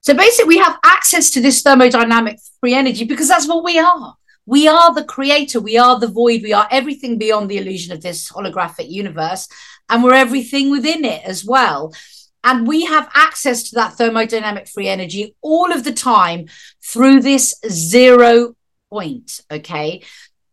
So 0.01 0.13
basically, 0.13 0.55
we 0.55 0.59
have 0.59 0.79
access 0.85 1.29
to 1.31 1.41
this 1.41 1.61
thermodynamic 1.61 2.39
free 2.61 2.73
energy 2.73 3.03
because 3.03 3.27
that's 3.27 3.47
what 3.47 3.65
we 3.65 3.77
are. 3.77 4.15
We 4.47 4.67
are 4.67 4.93
the 4.93 5.03
creator. 5.03 5.59
We 5.59 5.77
are 5.77 5.99
the 5.99 6.07
void. 6.07 6.41
We 6.41 6.53
are 6.53 6.67
everything 6.71 7.19
beyond 7.19 7.49
the 7.49 7.57
illusion 7.57 7.91
of 7.93 8.01
this 8.01 8.31
holographic 8.31 8.89
universe. 8.89 9.47
And 9.89 10.03
we're 10.03 10.13
everything 10.13 10.71
within 10.71 11.05
it 11.05 11.21
as 11.25 11.45
well. 11.45 11.93
And 12.43 12.65
we 12.65 12.85
have 12.85 13.09
access 13.13 13.69
to 13.69 13.75
that 13.75 13.97
thermodynamic 13.97 14.69
free 14.69 14.87
energy 14.87 15.35
all 15.41 15.71
of 15.71 15.83
the 15.83 15.91
time 15.91 16.47
through 16.81 17.19
this 17.19 17.53
zero 17.67 18.55
point. 18.89 19.41
Okay. 19.51 20.01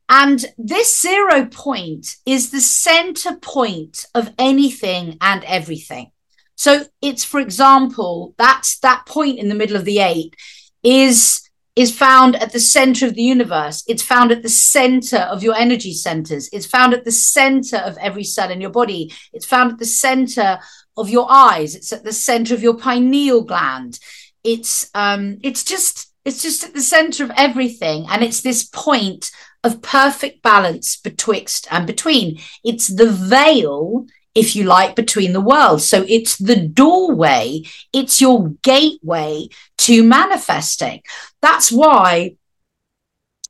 And 0.08 0.44
this 0.58 1.00
zero 1.00 1.46
point 1.46 2.16
is 2.26 2.50
the 2.50 2.60
center 2.60 3.36
point 3.36 4.06
of 4.14 4.32
anything 4.38 5.18
and 5.20 5.44
everything. 5.44 6.10
So 6.56 6.84
it's, 7.00 7.24
for 7.24 7.40
example, 7.40 8.34
that's 8.38 8.78
that 8.80 9.06
point 9.06 9.38
in 9.38 9.48
the 9.48 9.54
middle 9.54 9.76
of 9.76 9.84
the 9.84 10.00
eight 10.00 10.34
is 10.82 11.43
is 11.76 11.96
found 11.96 12.36
at 12.36 12.52
the 12.52 12.60
center 12.60 13.06
of 13.06 13.14
the 13.14 13.22
universe. 13.22 13.82
It's 13.88 14.02
found 14.02 14.30
at 14.30 14.42
the 14.42 14.48
center 14.48 15.18
of 15.18 15.42
your 15.42 15.56
energy 15.56 15.92
centers. 15.92 16.48
It's 16.52 16.66
found 16.66 16.94
at 16.94 17.04
the 17.04 17.12
center 17.12 17.78
of 17.78 17.98
every 17.98 18.24
cell 18.24 18.50
in 18.50 18.60
your 18.60 18.70
body. 18.70 19.12
It's 19.32 19.46
found 19.46 19.72
at 19.72 19.78
the 19.78 19.86
center 19.86 20.58
of 20.96 21.10
your 21.10 21.26
eyes. 21.28 21.74
It's 21.74 21.92
at 21.92 22.04
the 22.04 22.12
center 22.12 22.54
of 22.54 22.62
your 22.62 22.76
pineal 22.76 23.42
gland. 23.42 23.98
It's 24.44 24.90
um, 24.94 25.38
it's 25.42 25.64
just 25.64 26.12
it's 26.24 26.42
just 26.42 26.64
at 26.64 26.74
the 26.74 26.80
center 26.80 27.24
of 27.24 27.32
everything, 27.36 28.06
and 28.08 28.22
it's 28.22 28.40
this 28.40 28.64
point 28.64 29.30
of 29.64 29.82
perfect 29.82 30.42
balance 30.42 30.96
betwixt 30.96 31.66
and 31.70 31.86
between. 31.86 32.38
It's 32.62 32.86
the 32.86 33.10
veil 33.10 34.06
if 34.34 34.56
you 34.56 34.64
like, 34.64 34.96
between 34.96 35.32
the 35.32 35.40
worlds. 35.40 35.88
So 35.88 36.04
it's 36.08 36.36
the 36.36 36.56
doorway, 36.56 37.62
it's 37.92 38.20
your 38.20 38.48
gateway 38.62 39.48
to 39.78 40.02
manifesting. 40.02 41.02
That's 41.40 41.70
why 41.70 42.36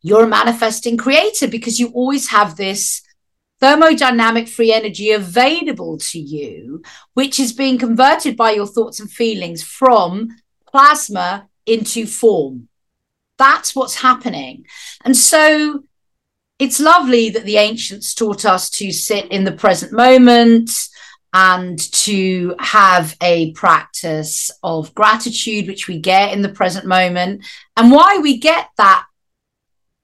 you're 0.03 0.25
a 0.25 0.29
manifesting 0.29 0.97
creator 0.99 1.49
because 1.49 1.81
you 1.81 1.89
always 1.89 2.29
have 2.29 2.57
this 2.57 3.01
thermodynamic 3.63 4.49
free 4.49 4.73
energy 4.73 5.11
available 5.11 5.97
to 5.97 6.19
you, 6.19 6.83
which 7.15 7.41
is 7.41 7.55
being 7.55 7.79
converted 7.79 8.37
by 8.37 8.51
your 8.51 8.67
thoughts 8.67 9.01
and 9.01 9.11
feelings 9.11 9.63
from 9.63 10.29
plasma 10.71 11.49
into 11.65 12.07
form. 12.07 12.69
That's 13.39 13.75
what's 13.75 13.97
happening. 13.97 14.67
And 15.05 15.17
so 15.17 15.85
it's 16.65 16.81
lovely 16.81 17.29
that 17.31 17.45
the 17.45 17.59
ancients 17.59 18.15
taught 18.15 18.45
us 18.47 18.71
to 18.71 18.91
sit 18.91 19.27
in 19.31 19.45
the 19.45 19.53
present 19.53 19.93
moment 19.93 20.71
and 21.35 21.79
to 21.93 22.55
have 22.59 23.17
a 23.21 23.53
practice 23.53 24.51
of 24.63 24.95
gratitude 24.95 25.67
which 25.67 25.89
we 25.89 25.99
get 25.99 26.33
in 26.33 26.41
the 26.41 26.49
present 26.49 26.87
moment. 26.87 27.45
And 27.77 27.93
why 27.93 28.19
we 28.19 28.39
get 28.39 28.69
that 28.79 29.05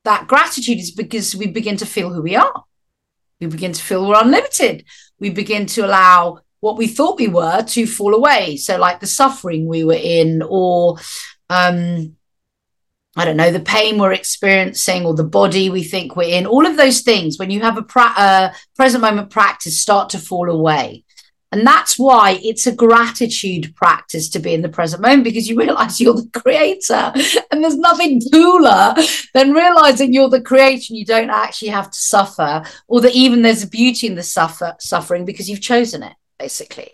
that 0.05 0.27
gratitude 0.29 0.79
is 0.79 0.91
because 0.91 1.35
we 1.35 1.47
begin 1.47 1.77
to 1.79 1.87
feel 1.87 2.13
who 2.13 2.23
we 2.23 2.37
are. 2.37 2.65
We 3.41 3.47
begin 3.47 3.73
to 3.73 3.83
feel 3.83 4.07
we're 4.07 4.21
unlimited. 4.21 4.85
We 5.19 5.31
begin 5.31 5.67
to 5.67 5.87
allow 5.87 6.41
what 6.61 6.77
we 6.77 6.87
thought 6.87 7.19
we 7.19 7.29
were 7.29 7.63
to 7.63 7.87
fall 7.87 8.15
away. 8.15 8.57
So 8.57 8.79
like 8.79 9.01
the 9.01 9.07
suffering 9.07 9.67
we 9.67 9.85
were 9.85 10.01
in 10.01 10.43
or 10.47 10.99
um 11.49 12.17
I 13.17 13.25
don't 13.25 13.37
know, 13.37 13.51
the 13.51 13.61
pain 13.61 13.99
we're 13.99 14.13
experiencing 14.13 15.05
or 15.05 15.15
the 15.15 15.25
body 15.25 15.69
we 15.69 15.83
think 15.83 16.15
we're 16.15 16.37
in, 16.37 16.47
all 16.47 16.67
of 16.67 16.77
those 16.77 17.01
things, 17.01 17.39
when 17.39 17.51
you 17.51 17.61
have 17.61 17.77
a 17.77 17.83
pra- 17.83 18.15
uh, 18.17 18.53
present 18.77 19.03
moment 19.03 19.31
practice, 19.31 19.81
start 19.81 20.11
to 20.11 20.19
fall 20.19 20.49
away. 20.49 21.05
And 21.53 21.67
that's 21.67 21.99
why 21.99 22.39
it's 22.45 22.69
a 22.69 22.75
gratitude 22.75 23.75
practice 23.75 24.29
to 24.31 24.39
be 24.39 24.55
in 24.55 24.63
the 24.63 24.69
present 24.69 25.03
moment 25.03 25.25
because 25.25 25.49
you 25.49 25.57
realize 25.59 26.01
you're 26.01 26.15
the 26.15 26.31
creator. 26.33 27.13
And 27.51 27.65
there's 27.65 27.77
nothing 27.77 28.23
cooler 28.33 28.95
than 29.35 29.53
realizing 29.53 30.13
you're 30.13 30.29
the 30.29 30.41
creator 30.41 30.87
and 30.91 30.99
you 30.99 31.05
don't 31.05 31.31
actually 31.31 31.69
have 31.69 31.91
to 31.91 31.99
suffer, 31.99 32.63
or 32.87 33.01
that 33.01 33.15
even 33.15 33.43
there's 33.43 33.65
a 33.65 33.69
beauty 33.69 34.07
in 34.07 34.15
the 34.15 34.23
suffer, 34.23 34.77
suffering 34.79 35.25
because 35.25 35.51
you've 35.51 35.61
chosen 35.61 36.05
it. 36.05 36.13
basically. 36.39 36.93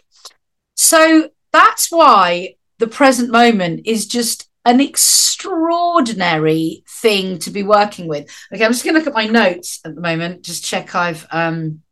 So 0.75 1.30
that's 1.52 1.90
why 1.90 2.56
the 2.78 2.87
present 2.87 3.30
moment 3.30 3.82
is 3.85 4.06
just 4.06 4.45
an 4.66 4.80
extraordinary 4.80 6.82
thing 6.88 7.38
to 7.38 7.50
be 7.50 7.62
working 7.62 8.08
with. 8.08 8.28
Okay, 8.52 8.64
I'm 8.64 8.73
just 8.73 8.85
going 8.85 8.94
to 8.94 8.99
look 8.99 9.06
at 9.06 9.14
my 9.14 9.26
notes 9.26 9.80
at 9.85 9.94
the 9.94 10.00
moment, 10.00 10.42
just 10.42 10.64
check 10.64 10.94
I've 10.94 11.26
um 11.30 11.82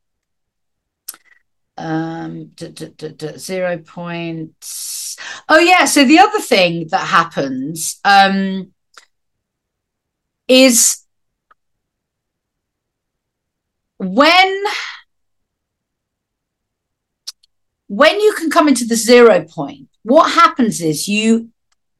um 1.78 2.46
d- 2.54 2.68
d- 2.68 3.14
d- 3.16 3.38
zero 3.38 3.78
points. 3.78 5.16
Oh 5.48 5.58
yeah, 5.58 5.84
so 5.84 6.04
the 6.04 6.18
other 6.18 6.40
thing 6.40 6.88
that 6.90 7.06
happens 7.06 8.00
um 8.04 8.72
is 10.48 11.04
when 13.98 14.62
when 17.86 18.20
you 18.20 18.34
can 18.34 18.50
come 18.50 18.68
into 18.68 18.84
the 18.84 18.96
zero 18.96 19.44
point 19.44 19.88
what 20.02 20.32
happens 20.32 20.80
is 20.80 21.08
you 21.08 21.50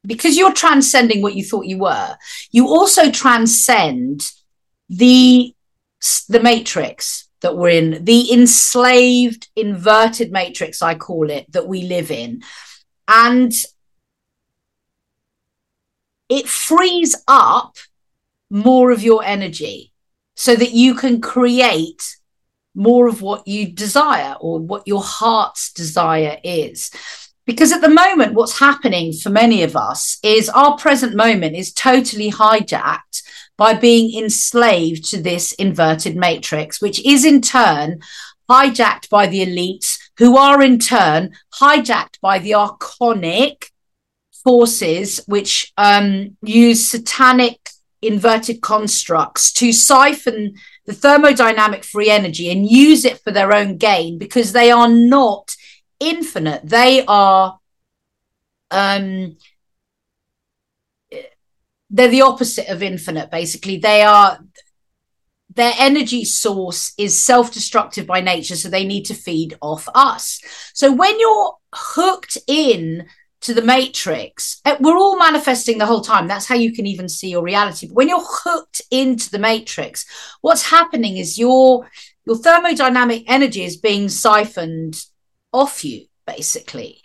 because 0.05 0.37
you're 0.37 0.53
transcending 0.53 1.21
what 1.21 1.35
you 1.35 1.43
thought 1.43 1.65
you 1.65 1.77
were 1.77 2.15
you 2.51 2.67
also 2.67 3.11
transcend 3.11 4.31
the 4.89 5.53
the 6.29 6.39
matrix 6.39 7.27
that 7.41 7.57
we're 7.57 7.69
in 7.69 8.03
the 8.05 8.31
enslaved 8.31 9.49
inverted 9.55 10.31
matrix 10.31 10.81
i 10.81 10.93
call 10.95 11.29
it 11.29 11.51
that 11.51 11.67
we 11.67 11.83
live 11.83 12.11
in 12.11 12.41
and 13.07 13.65
it 16.29 16.47
frees 16.47 17.15
up 17.27 17.77
more 18.49 18.91
of 18.91 19.03
your 19.03 19.23
energy 19.23 19.91
so 20.35 20.55
that 20.55 20.71
you 20.71 20.95
can 20.95 21.21
create 21.21 22.17
more 22.75 23.07
of 23.07 23.21
what 23.21 23.47
you 23.47 23.71
desire 23.71 24.35
or 24.39 24.59
what 24.59 24.85
your 24.85 25.01
heart's 25.01 25.71
desire 25.71 26.37
is. 26.43 26.91
Because 27.45 27.71
at 27.71 27.81
the 27.81 27.89
moment, 27.89 28.33
what's 28.33 28.59
happening 28.59 29.13
for 29.13 29.29
many 29.29 29.61
of 29.61 29.75
us 29.75 30.17
is 30.23 30.49
our 30.49 30.77
present 30.77 31.15
moment 31.15 31.55
is 31.55 31.71
totally 31.71 32.31
hijacked 32.31 33.21
by 33.57 33.73
being 33.73 34.21
enslaved 34.21 35.05
to 35.11 35.21
this 35.21 35.51
inverted 35.53 36.15
matrix, 36.15 36.81
which 36.81 37.05
is 37.05 37.23
in 37.23 37.41
turn 37.41 37.99
hijacked 38.49 39.09
by 39.09 39.27
the 39.27 39.45
elites, 39.45 39.99
who 40.17 40.37
are 40.37 40.61
in 40.61 40.79
turn 40.79 41.33
hijacked 41.59 42.19
by 42.21 42.39
the 42.39 42.51
archonic 42.51 43.69
forces, 44.43 45.21
which 45.27 45.71
um, 45.77 46.37
use 46.41 46.87
satanic 46.87 47.69
inverted 48.01 48.61
constructs 48.61 49.51
to 49.51 49.71
siphon 49.71 50.53
the 50.85 50.93
thermodynamic 50.93 51.83
free 51.83 52.09
energy 52.09 52.51
and 52.51 52.69
use 52.69 53.03
it 53.03 53.19
for 53.19 53.31
their 53.31 53.53
own 53.53 53.77
gain 53.77 54.17
because 54.19 54.51
they 54.51 54.69
are 54.69 54.89
not 54.89 55.55
infinite. 55.99 56.61
They 56.63 57.05
are 57.05 57.59
um 58.71 59.37
they're 61.89 62.07
the 62.09 62.21
opposite 62.21 62.67
of 62.69 62.83
infinite 62.83 63.31
basically. 63.31 63.77
They 63.77 64.01
are 64.01 64.39
their 65.53 65.73
energy 65.77 66.25
source 66.25 66.93
is 66.97 67.17
self-destructive 67.17 68.05
by 68.05 68.19
nature 68.19 68.57
so 68.57 68.69
they 68.69 68.85
need 68.85 69.05
to 69.05 69.13
feed 69.13 69.57
off 69.61 69.87
us. 69.95 70.41
So 70.73 70.91
when 70.91 71.19
you're 71.19 71.55
hooked 71.73 72.37
in 72.47 73.07
to 73.41 73.53
the 73.53 73.61
matrix 73.61 74.59
eh, 74.65 74.75
we're 74.79 74.97
all 74.97 75.17
manifesting 75.17 75.77
the 75.77 75.85
whole 75.85 76.01
time. 76.01 76.27
That's 76.27 76.47
how 76.47 76.55
you 76.55 76.73
can 76.73 76.85
even 76.85 77.07
see 77.07 77.29
your 77.29 77.43
reality. 77.43 77.87
But 77.87 77.95
when 77.95 78.09
you're 78.09 78.19
hooked 78.21 78.81
into 78.91 79.29
the 79.29 79.39
matrix 79.39 80.05
what's 80.41 80.69
happening 80.69 81.17
is 81.17 81.37
your 81.37 81.89
your 82.25 82.37
thermodynamic 82.37 83.23
energy 83.27 83.63
is 83.63 83.77
being 83.77 84.09
siphoned 84.09 85.05
off 85.55 85.83
you 85.83 86.05
basically 86.27 87.01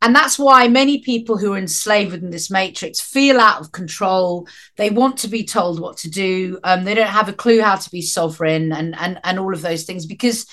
and 0.00 0.14
that's 0.14 0.38
why 0.38 0.68
many 0.68 1.00
people 1.00 1.36
who 1.36 1.54
are 1.54 1.58
enslaved 1.58 2.12
within 2.12 2.30
this 2.30 2.50
matrix 2.50 3.00
feel 3.00 3.40
out 3.40 3.60
of 3.60 3.72
control. 3.72 4.46
They 4.76 4.90
want 4.90 5.18
to 5.18 5.28
be 5.28 5.42
told 5.42 5.80
what 5.80 5.96
to 5.98 6.10
do. 6.10 6.60
Um, 6.62 6.84
they 6.84 6.94
don't 6.94 7.08
have 7.08 7.28
a 7.28 7.32
clue 7.32 7.60
how 7.60 7.76
to 7.76 7.90
be 7.90 8.02
sovereign 8.02 8.72
and 8.72 8.94
and 8.96 9.18
and 9.24 9.38
all 9.40 9.52
of 9.52 9.62
those 9.62 9.84
things 9.84 10.06
because 10.06 10.46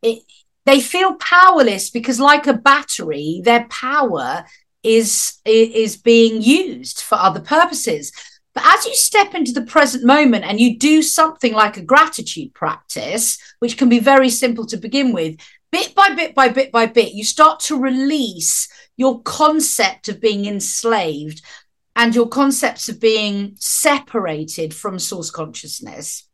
it, 0.00 0.22
they 0.64 0.80
feel 0.80 1.14
powerless 1.16 1.90
because, 1.90 2.18
like 2.18 2.46
a 2.46 2.54
battery, 2.54 3.42
their 3.44 3.66
power 3.68 4.44
is 4.82 5.40
is 5.44 5.98
being 5.98 6.40
used 6.40 7.02
for 7.02 7.16
other 7.16 7.40
purposes 7.40 8.12
but 8.56 8.64
as 8.64 8.86
you 8.86 8.94
step 8.94 9.34
into 9.34 9.52
the 9.52 9.66
present 9.66 10.02
moment 10.02 10.42
and 10.42 10.58
you 10.58 10.78
do 10.78 11.02
something 11.02 11.52
like 11.52 11.76
a 11.76 11.82
gratitude 11.82 12.54
practice 12.54 13.36
which 13.58 13.76
can 13.76 13.88
be 13.90 13.98
very 13.98 14.30
simple 14.30 14.64
to 14.64 14.78
begin 14.78 15.12
with 15.12 15.36
bit 15.72 15.94
by 15.94 16.10
bit 16.14 16.34
by 16.34 16.48
bit 16.48 16.72
by 16.72 16.86
bit 16.86 17.12
you 17.12 17.24
start 17.24 17.60
to 17.60 17.80
release 17.80 18.68
your 18.96 19.22
concept 19.22 20.08
of 20.08 20.20
being 20.20 20.46
enslaved 20.46 21.42
and 21.94 22.14
your 22.14 22.28
concepts 22.28 22.88
of 22.88 23.00
being 23.00 23.54
separated 23.58 24.74
from 24.74 24.98
source 24.98 25.30
consciousness 25.30 26.28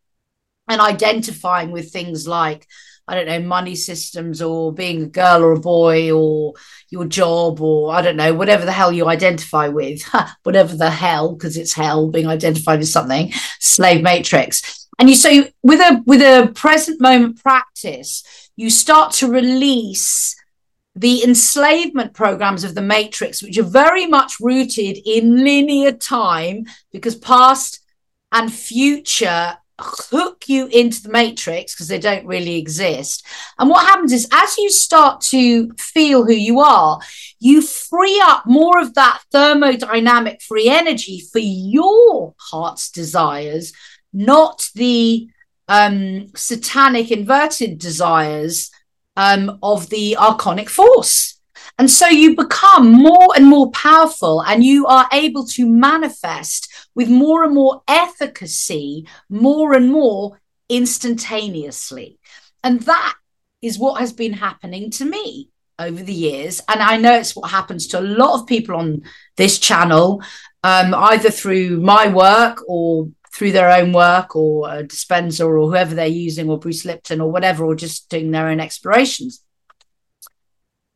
and 0.68 0.80
identifying 0.80 1.70
with 1.70 1.92
things 1.92 2.26
like 2.26 2.66
I 3.08 3.16
don't 3.16 3.26
know, 3.26 3.40
money 3.40 3.74
systems 3.74 4.40
or 4.40 4.72
being 4.72 5.02
a 5.02 5.06
girl 5.06 5.42
or 5.42 5.52
a 5.52 5.60
boy 5.60 6.12
or 6.12 6.54
your 6.88 7.04
job 7.04 7.60
or 7.60 7.92
I 7.92 8.00
don't 8.00 8.16
know, 8.16 8.32
whatever 8.32 8.64
the 8.64 8.72
hell 8.72 8.92
you 8.92 9.08
identify 9.08 9.68
with, 9.68 10.02
whatever 10.44 10.76
the 10.76 10.90
hell, 10.90 11.34
because 11.34 11.56
it's 11.56 11.72
hell 11.72 12.10
being 12.10 12.28
identified 12.28 12.78
with 12.78 12.88
something, 12.88 13.32
slave 13.58 14.02
matrix. 14.02 14.81
And 14.98 15.08
you 15.08 15.16
so 15.16 15.48
with 15.62 15.80
a 15.80 16.02
with 16.06 16.20
a 16.20 16.52
present 16.54 17.00
moment 17.00 17.42
practice, 17.42 18.50
you 18.56 18.70
start 18.70 19.12
to 19.14 19.30
release 19.30 20.36
the 20.94 21.24
enslavement 21.24 22.12
programs 22.12 22.64
of 22.64 22.74
the 22.74 22.82
matrix, 22.82 23.42
which 23.42 23.58
are 23.58 23.62
very 23.62 24.06
much 24.06 24.38
rooted 24.40 24.98
in 25.06 25.42
linear 25.42 25.92
time, 25.92 26.66
because 26.92 27.16
past 27.16 27.80
and 28.30 28.52
future 28.52 29.56
hook 29.80 30.44
you 30.48 30.66
into 30.68 31.02
the 31.02 31.08
matrix 31.08 31.74
because 31.74 31.88
they 31.88 31.98
don't 31.98 32.26
really 32.26 32.56
exist. 32.56 33.26
And 33.58 33.68
what 33.68 33.86
happens 33.86 34.12
is, 34.12 34.28
as 34.32 34.56
you 34.58 34.70
start 34.70 35.20
to 35.22 35.72
feel 35.78 36.24
who 36.24 36.34
you 36.34 36.60
are, 36.60 37.00
you 37.40 37.62
free 37.62 38.20
up 38.24 38.44
more 38.46 38.80
of 38.80 38.94
that 38.94 39.22
thermodynamic 39.32 40.42
free 40.42 40.68
energy 40.68 41.20
for 41.32 41.40
your 41.40 42.34
heart's 42.38 42.90
desires, 42.90 43.72
not 44.12 44.68
the 44.74 45.28
um, 45.68 46.28
satanic 46.34 47.10
inverted 47.10 47.78
desires 47.78 48.70
um, 49.16 49.58
of 49.62 49.88
the 49.90 50.16
archonic 50.18 50.68
force. 50.68 51.40
And 51.78 51.90
so 51.90 52.06
you 52.06 52.36
become 52.36 52.92
more 52.92 53.28
and 53.34 53.46
more 53.46 53.70
powerful 53.70 54.42
and 54.42 54.62
you 54.62 54.86
are 54.86 55.08
able 55.12 55.46
to 55.48 55.66
manifest 55.66 56.72
with 56.94 57.08
more 57.08 57.44
and 57.44 57.54
more 57.54 57.82
efficacy, 57.88 59.06
more 59.28 59.74
and 59.74 59.90
more 59.90 60.40
instantaneously. 60.68 62.18
And 62.62 62.80
that 62.82 63.14
is 63.62 63.78
what 63.78 64.00
has 64.00 64.12
been 64.12 64.34
happening 64.34 64.90
to 64.92 65.04
me 65.04 65.48
over 65.78 66.02
the 66.02 66.12
years. 66.12 66.60
And 66.68 66.80
I 66.80 66.96
know 66.98 67.14
it's 67.14 67.34
what 67.34 67.50
happens 67.50 67.86
to 67.88 68.00
a 68.00 68.02
lot 68.02 68.38
of 68.38 68.46
people 68.46 68.76
on 68.76 69.02
this 69.36 69.58
channel, 69.58 70.22
um, 70.62 70.94
either 70.94 71.30
through 71.30 71.80
my 71.80 72.08
work 72.08 72.62
or 72.68 73.08
through 73.34 73.52
their 73.52 73.70
own 73.70 73.92
work 73.92 74.36
or 74.36 74.68
a 74.68 74.84
Dispenza 74.84 75.46
or 75.46 75.56
whoever 75.66 75.94
they're 75.94 76.06
using 76.06 76.50
or 76.50 76.58
Bruce 76.58 76.84
Lipton 76.84 77.20
or 77.20 77.30
whatever, 77.30 77.64
or 77.64 77.74
just 77.74 78.08
doing 78.10 78.30
their 78.30 78.48
own 78.48 78.60
explorations. 78.60 79.42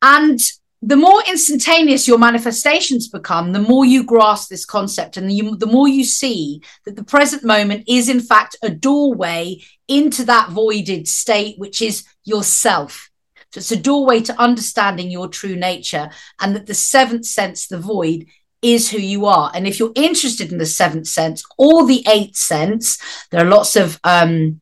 And 0.03 0.39
the 0.83 0.97
more 0.97 1.23
instantaneous 1.27 2.07
your 2.07 2.19
manifestations 2.19 3.09
become, 3.09 3.53
the 3.53 3.59
more 3.59 3.87
you 3.87 4.05
grasp 4.05 4.51
this 4.51 4.67
concept 4.67 5.17
and 5.17 5.31
the 5.31 5.67
more 5.67 5.89
you 5.89 6.05
see 6.05 6.61
that 6.85 6.95
the 6.95 7.03
present 7.03 7.43
moment 7.43 7.85
is, 7.89 8.11
in 8.11 8.21
fact, 8.21 8.57
a 8.63 8.69
doorway 8.69 9.57
into 9.89 10.23
that 10.25 10.51
voided 10.51 11.09
state, 11.09 11.59
which 11.59 11.81
is 11.81 12.05
yourself. 12.25 13.11
So 13.53 13.59
it's 13.59 13.73
a 13.73 13.77
doorway 13.77 14.21
to 14.21 14.39
understanding 14.41 15.11
your 15.11 15.29
true 15.29 15.57
nature, 15.57 16.11
and 16.41 16.55
that 16.55 16.67
the 16.67 16.75
seventh 16.75 17.25
sense, 17.25 17.67
the 17.69 17.79
void, 17.79 18.27
is 18.75 18.91
who 18.91 18.99
you 18.99 19.27
are. 19.27 19.51
And 19.55 19.67
if 19.67 19.79
you're 19.79 19.93
interested 19.95 20.53
in 20.53 20.59
the 20.59 20.67
seventh 20.67 21.07
sense 21.07 21.45
or 21.57 21.87
the 21.87 22.05
eighth 22.09 22.37
sense, 22.37 22.99
there 23.31 23.45
are 23.45 23.51
lots 23.51 23.77
of 23.77 24.01
um, 24.05 24.61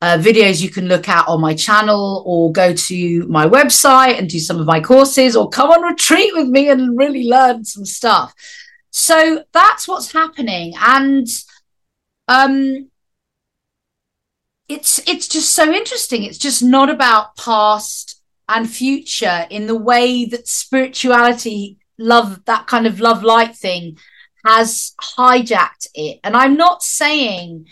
uh, 0.00 0.18
videos 0.18 0.62
you 0.62 0.70
can 0.70 0.88
look 0.88 1.08
at 1.08 1.28
on 1.28 1.40
my 1.40 1.54
channel 1.54 2.22
or 2.26 2.52
go 2.52 2.72
to 2.72 3.26
my 3.28 3.46
website 3.46 4.18
and 4.18 4.28
do 4.28 4.38
some 4.38 4.58
of 4.58 4.66
my 4.66 4.80
courses 4.80 5.36
or 5.36 5.48
come 5.48 5.70
on 5.70 5.82
retreat 5.82 6.32
with 6.34 6.48
me 6.48 6.68
and 6.68 6.98
really 6.98 7.28
learn 7.28 7.64
some 7.64 7.84
stuff. 7.84 8.34
So 8.90 9.44
that's 9.52 9.88
what's 9.88 10.12
happening. 10.12 10.74
And 10.78 11.26
um, 12.28 12.90
it's 14.68 14.98
it's 15.08 15.28
just 15.28 15.50
so 15.54 15.72
interesting. 15.72 16.24
It's 16.24 16.38
just 16.38 16.62
not 16.62 16.90
about 16.90 17.36
past 17.36 18.20
and 18.48 18.68
future 18.68 19.46
in 19.50 19.66
the 19.66 19.78
way 19.78 20.24
that 20.26 20.48
spirituality, 20.48 21.78
love, 21.98 22.44
that 22.46 22.66
kind 22.66 22.86
of 22.86 23.00
love 23.00 23.22
light 23.22 23.56
thing 23.56 23.98
has 24.44 24.94
hijacked 25.00 25.86
it. 25.94 26.20
And 26.24 26.36
I'm 26.36 26.56
not 26.56 26.82
saying 26.82 27.66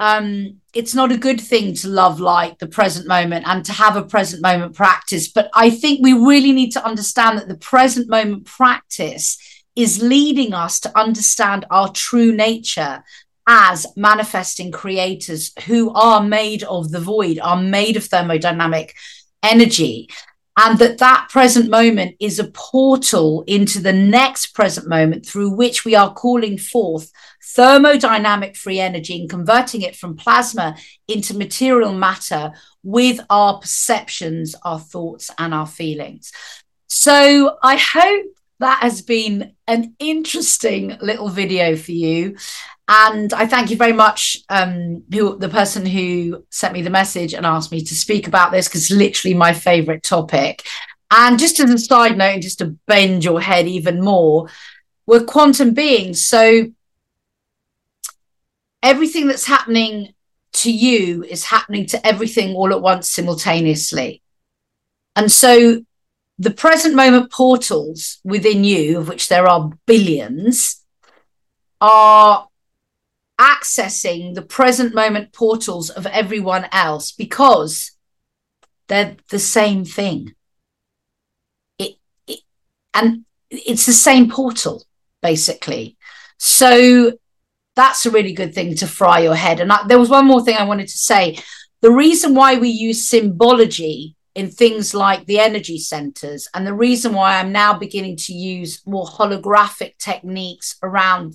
um, 0.00 0.60
it's 0.72 0.94
not 0.94 1.12
a 1.12 1.16
good 1.16 1.40
thing 1.40 1.74
to 1.76 1.88
love 1.88 2.18
light 2.20 2.58
the 2.58 2.66
present 2.66 3.06
moment 3.06 3.46
and 3.46 3.64
to 3.64 3.72
have 3.72 3.96
a 3.96 4.02
present 4.02 4.42
moment 4.42 4.74
practice. 4.74 5.28
But 5.28 5.50
I 5.54 5.70
think 5.70 6.00
we 6.02 6.12
really 6.12 6.52
need 6.52 6.72
to 6.72 6.84
understand 6.84 7.38
that 7.38 7.48
the 7.48 7.56
present 7.56 8.08
moment 8.08 8.44
practice 8.44 9.38
is 9.76 10.02
leading 10.02 10.52
us 10.52 10.80
to 10.80 10.98
understand 10.98 11.64
our 11.70 11.90
true 11.90 12.32
nature 12.32 13.02
as 13.46 13.86
manifesting 13.96 14.72
creators 14.72 15.52
who 15.66 15.92
are 15.92 16.22
made 16.22 16.62
of 16.64 16.90
the 16.90 17.00
void, 17.00 17.38
are 17.38 17.60
made 17.60 17.96
of 17.96 18.04
thermodynamic 18.04 18.92
energy. 19.42 20.08
And 20.56 20.78
that 20.78 20.98
that 20.98 21.28
present 21.30 21.68
moment 21.68 22.14
is 22.20 22.38
a 22.38 22.50
portal 22.50 23.42
into 23.48 23.80
the 23.80 23.92
next 23.92 24.54
present 24.54 24.88
moment 24.88 25.26
through 25.26 25.50
which 25.50 25.84
we 25.84 25.96
are 25.96 26.14
calling 26.14 26.58
forth 26.58 27.10
thermodynamic 27.56 28.56
free 28.56 28.78
energy 28.78 29.20
and 29.20 29.28
converting 29.28 29.82
it 29.82 29.96
from 29.96 30.16
plasma 30.16 30.76
into 31.08 31.36
material 31.36 31.92
matter 31.92 32.52
with 32.82 33.20
our 33.30 33.58
perceptions, 33.58 34.54
our 34.64 34.78
thoughts, 34.78 35.30
and 35.38 35.52
our 35.52 35.66
feelings. 35.66 36.32
So 36.88 37.56
I 37.62 37.76
hope 37.76 38.26
that 38.60 38.80
has 38.82 39.02
been 39.02 39.54
an 39.66 39.94
interesting 39.98 40.96
little 41.00 41.28
video 41.28 41.76
for 41.76 41.92
you. 41.92 42.36
And 42.86 43.32
I 43.32 43.46
thank 43.46 43.70
you 43.70 43.76
very 43.76 43.94
much, 43.94 44.38
um, 44.50 45.04
who 45.10 45.38
the 45.38 45.48
person 45.48 45.86
who 45.86 46.44
sent 46.50 46.74
me 46.74 46.82
the 46.82 46.90
message 46.90 47.32
and 47.32 47.46
asked 47.46 47.72
me 47.72 47.82
to 47.82 47.94
speak 47.94 48.26
about 48.26 48.52
this 48.52 48.68
because 48.68 48.82
it's 48.82 48.90
literally 48.90 49.34
my 49.34 49.54
favorite 49.54 50.02
topic. 50.02 50.62
And 51.10 51.38
just 51.38 51.60
as 51.60 51.70
a 51.70 51.78
side 51.78 52.18
note, 52.18 52.34
and 52.34 52.42
just 52.42 52.58
to 52.58 52.76
bend 52.86 53.24
your 53.24 53.40
head 53.40 53.66
even 53.66 54.02
more, 54.02 54.48
we're 55.06 55.24
quantum 55.24 55.72
beings. 55.72 56.22
So 56.22 56.72
everything 58.82 59.28
that's 59.28 59.46
happening 59.46 60.12
to 60.52 60.70
you 60.70 61.24
is 61.24 61.44
happening 61.44 61.86
to 61.86 62.06
everything 62.06 62.54
all 62.54 62.72
at 62.72 62.82
once 62.82 63.08
simultaneously. 63.08 64.22
And 65.16 65.30
so 65.32 65.82
the 66.38 66.50
present 66.50 66.94
moment 66.94 67.30
portals 67.30 68.18
within 68.24 68.64
you, 68.64 68.98
of 68.98 69.08
which 69.08 69.28
there 69.28 69.46
are 69.48 69.70
billions, 69.86 70.82
are 71.80 72.48
accessing 73.40 74.34
the 74.34 74.42
present 74.42 74.94
moment 74.94 75.32
portals 75.32 75.90
of 75.90 76.06
everyone 76.06 76.66
else 76.72 77.12
because 77.12 77.92
they're 78.88 79.16
the 79.30 79.38
same 79.38 79.84
thing. 79.84 80.34
It, 81.78 81.96
it 82.26 82.40
and 82.92 83.24
it's 83.50 83.86
the 83.86 83.92
same 83.92 84.30
portal 84.30 84.84
basically. 85.22 85.96
So 86.38 87.12
that's 87.76 88.06
a 88.06 88.10
really 88.10 88.32
good 88.32 88.54
thing 88.54 88.76
to 88.76 88.86
fry 88.86 89.20
your 89.20 89.34
head. 89.34 89.60
And 89.60 89.72
I, 89.72 89.86
there 89.86 89.98
was 89.98 90.10
one 90.10 90.26
more 90.26 90.44
thing 90.44 90.56
I 90.56 90.64
wanted 90.64 90.88
to 90.88 90.98
say. 90.98 91.38
The 91.80 91.90
reason 91.90 92.34
why 92.34 92.56
we 92.56 92.68
use 92.68 93.08
symbology 93.08 94.16
in 94.34 94.50
things 94.50 94.94
like 94.94 95.26
the 95.26 95.38
energy 95.38 95.78
centers, 95.78 96.48
and 96.54 96.66
the 96.66 96.74
reason 96.74 97.12
why 97.12 97.38
I'm 97.38 97.52
now 97.52 97.78
beginning 97.78 98.16
to 98.16 98.32
use 98.32 98.82
more 98.84 99.06
holographic 99.06 99.96
techniques 99.98 100.76
around 100.82 101.34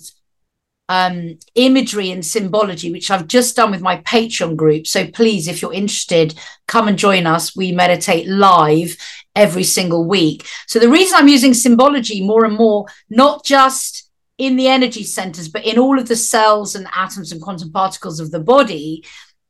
um, 0.90 1.38
imagery 1.54 2.10
and 2.10 2.26
symbology, 2.26 2.90
which 2.90 3.12
I've 3.12 3.28
just 3.28 3.54
done 3.54 3.70
with 3.70 3.80
my 3.80 3.98
Patreon 3.98 4.56
group. 4.56 4.88
So 4.88 5.06
please, 5.06 5.46
if 5.46 5.62
you're 5.62 5.72
interested, 5.72 6.34
come 6.66 6.88
and 6.88 6.98
join 6.98 7.28
us. 7.28 7.54
We 7.54 7.70
meditate 7.70 8.26
live 8.26 8.96
every 9.36 9.62
single 9.62 10.04
week. 10.04 10.48
So 10.66 10.80
the 10.80 10.88
reason 10.88 11.16
I'm 11.16 11.28
using 11.28 11.54
symbology 11.54 12.26
more 12.26 12.44
and 12.44 12.56
more, 12.56 12.86
not 13.08 13.44
just 13.44 14.10
in 14.36 14.56
the 14.56 14.66
energy 14.66 15.04
centers, 15.04 15.48
but 15.48 15.64
in 15.64 15.78
all 15.78 15.96
of 15.96 16.08
the 16.08 16.16
cells 16.16 16.74
and 16.74 16.88
atoms 16.92 17.30
and 17.30 17.40
quantum 17.40 17.70
particles 17.70 18.18
of 18.18 18.32
the 18.32 18.40
body, 18.40 19.04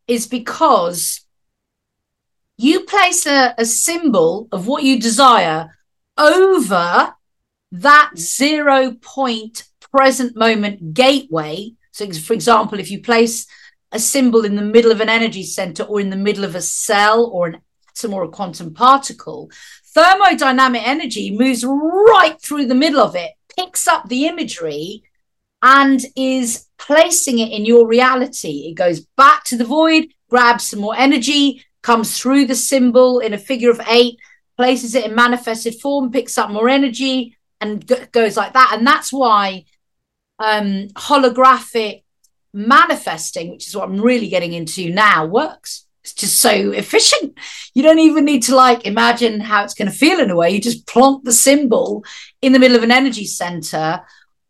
is 0.06 0.26
because 0.26 1.22
you 2.58 2.80
place 2.80 3.24
a, 3.24 3.54
a 3.56 3.64
symbol 3.64 4.46
of 4.52 4.66
what 4.66 4.82
you 4.82 5.00
desire 5.00 5.70
over 6.18 7.14
that 7.72 8.10
zero 8.18 8.92
point 9.00 9.69
present 9.90 10.36
moment 10.36 10.94
gateway. 10.94 11.72
So, 11.92 12.10
for 12.12 12.32
example, 12.32 12.78
if 12.78 12.90
you 12.90 13.00
place 13.02 13.46
a 13.92 13.98
symbol 13.98 14.44
in 14.44 14.56
the 14.56 14.62
middle 14.62 14.92
of 14.92 15.00
an 15.00 15.08
energy 15.08 15.42
center 15.42 15.82
or 15.82 16.00
in 16.00 16.10
the 16.10 16.16
middle 16.16 16.44
of 16.44 16.54
a 16.54 16.62
cell 16.62 17.26
or 17.26 17.48
an 17.48 17.60
atom 17.88 18.14
or 18.14 18.24
a 18.24 18.28
quantum 18.28 18.72
particle, 18.72 19.50
thermodynamic 19.96 20.82
energy 20.84 21.36
moves 21.36 21.64
right 21.64 22.36
through 22.40 22.66
the 22.66 22.74
middle 22.74 23.00
of 23.00 23.16
it, 23.16 23.32
picks 23.56 23.88
up 23.88 24.08
the 24.08 24.26
imagery, 24.26 25.02
and 25.62 26.00
is 26.16 26.66
placing 26.78 27.38
it 27.38 27.52
in 27.52 27.64
your 27.64 27.86
reality. 27.86 28.68
It 28.68 28.74
goes 28.74 29.00
back 29.16 29.44
to 29.44 29.56
the 29.56 29.64
void, 29.64 30.08
grabs 30.28 30.68
some 30.68 30.80
more 30.80 30.96
energy, 30.96 31.64
comes 31.82 32.18
through 32.18 32.46
the 32.46 32.54
symbol 32.54 33.18
in 33.18 33.34
a 33.34 33.38
figure 33.38 33.70
of 33.70 33.80
eight, 33.88 34.18
places 34.56 34.94
it 34.94 35.04
in 35.04 35.14
manifested 35.14 35.74
form, 35.80 36.10
picks 36.10 36.38
up 36.38 36.50
more 36.50 36.68
energy, 36.68 37.36
and 37.60 37.86
g- 37.86 37.96
goes 38.12 38.36
like 38.36 38.52
that. 38.54 38.74
And 38.76 38.86
that's 38.86 39.12
why 39.12 39.64
um, 40.40 40.88
holographic 40.94 42.02
manifesting, 42.52 43.50
which 43.50 43.68
is 43.68 43.76
what 43.76 43.88
I'm 43.88 44.00
really 44.00 44.28
getting 44.28 44.54
into 44.54 44.90
now, 44.90 45.26
works. 45.26 45.86
It's 46.02 46.14
just 46.14 46.40
so 46.40 46.72
efficient. 46.72 47.38
You 47.74 47.82
don't 47.82 47.98
even 47.98 48.24
need 48.24 48.42
to 48.44 48.56
like 48.56 48.86
imagine 48.86 49.38
how 49.38 49.62
it's 49.62 49.74
going 49.74 49.90
to 49.90 49.96
feel 49.96 50.18
in 50.18 50.30
a 50.30 50.36
way. 50.36 50.50
You 50.50 50.60
just 50.60 50.86
plonk 50.86 51.24
the 51.24 51.32
symbol 51.32 52.04
in 52.40 52.52
the 52.52 52.58
middle 52.58 52.76
of 52.76 52.82
an 52.82 52.90
energy 52.90 53.26
center 53.26 54.00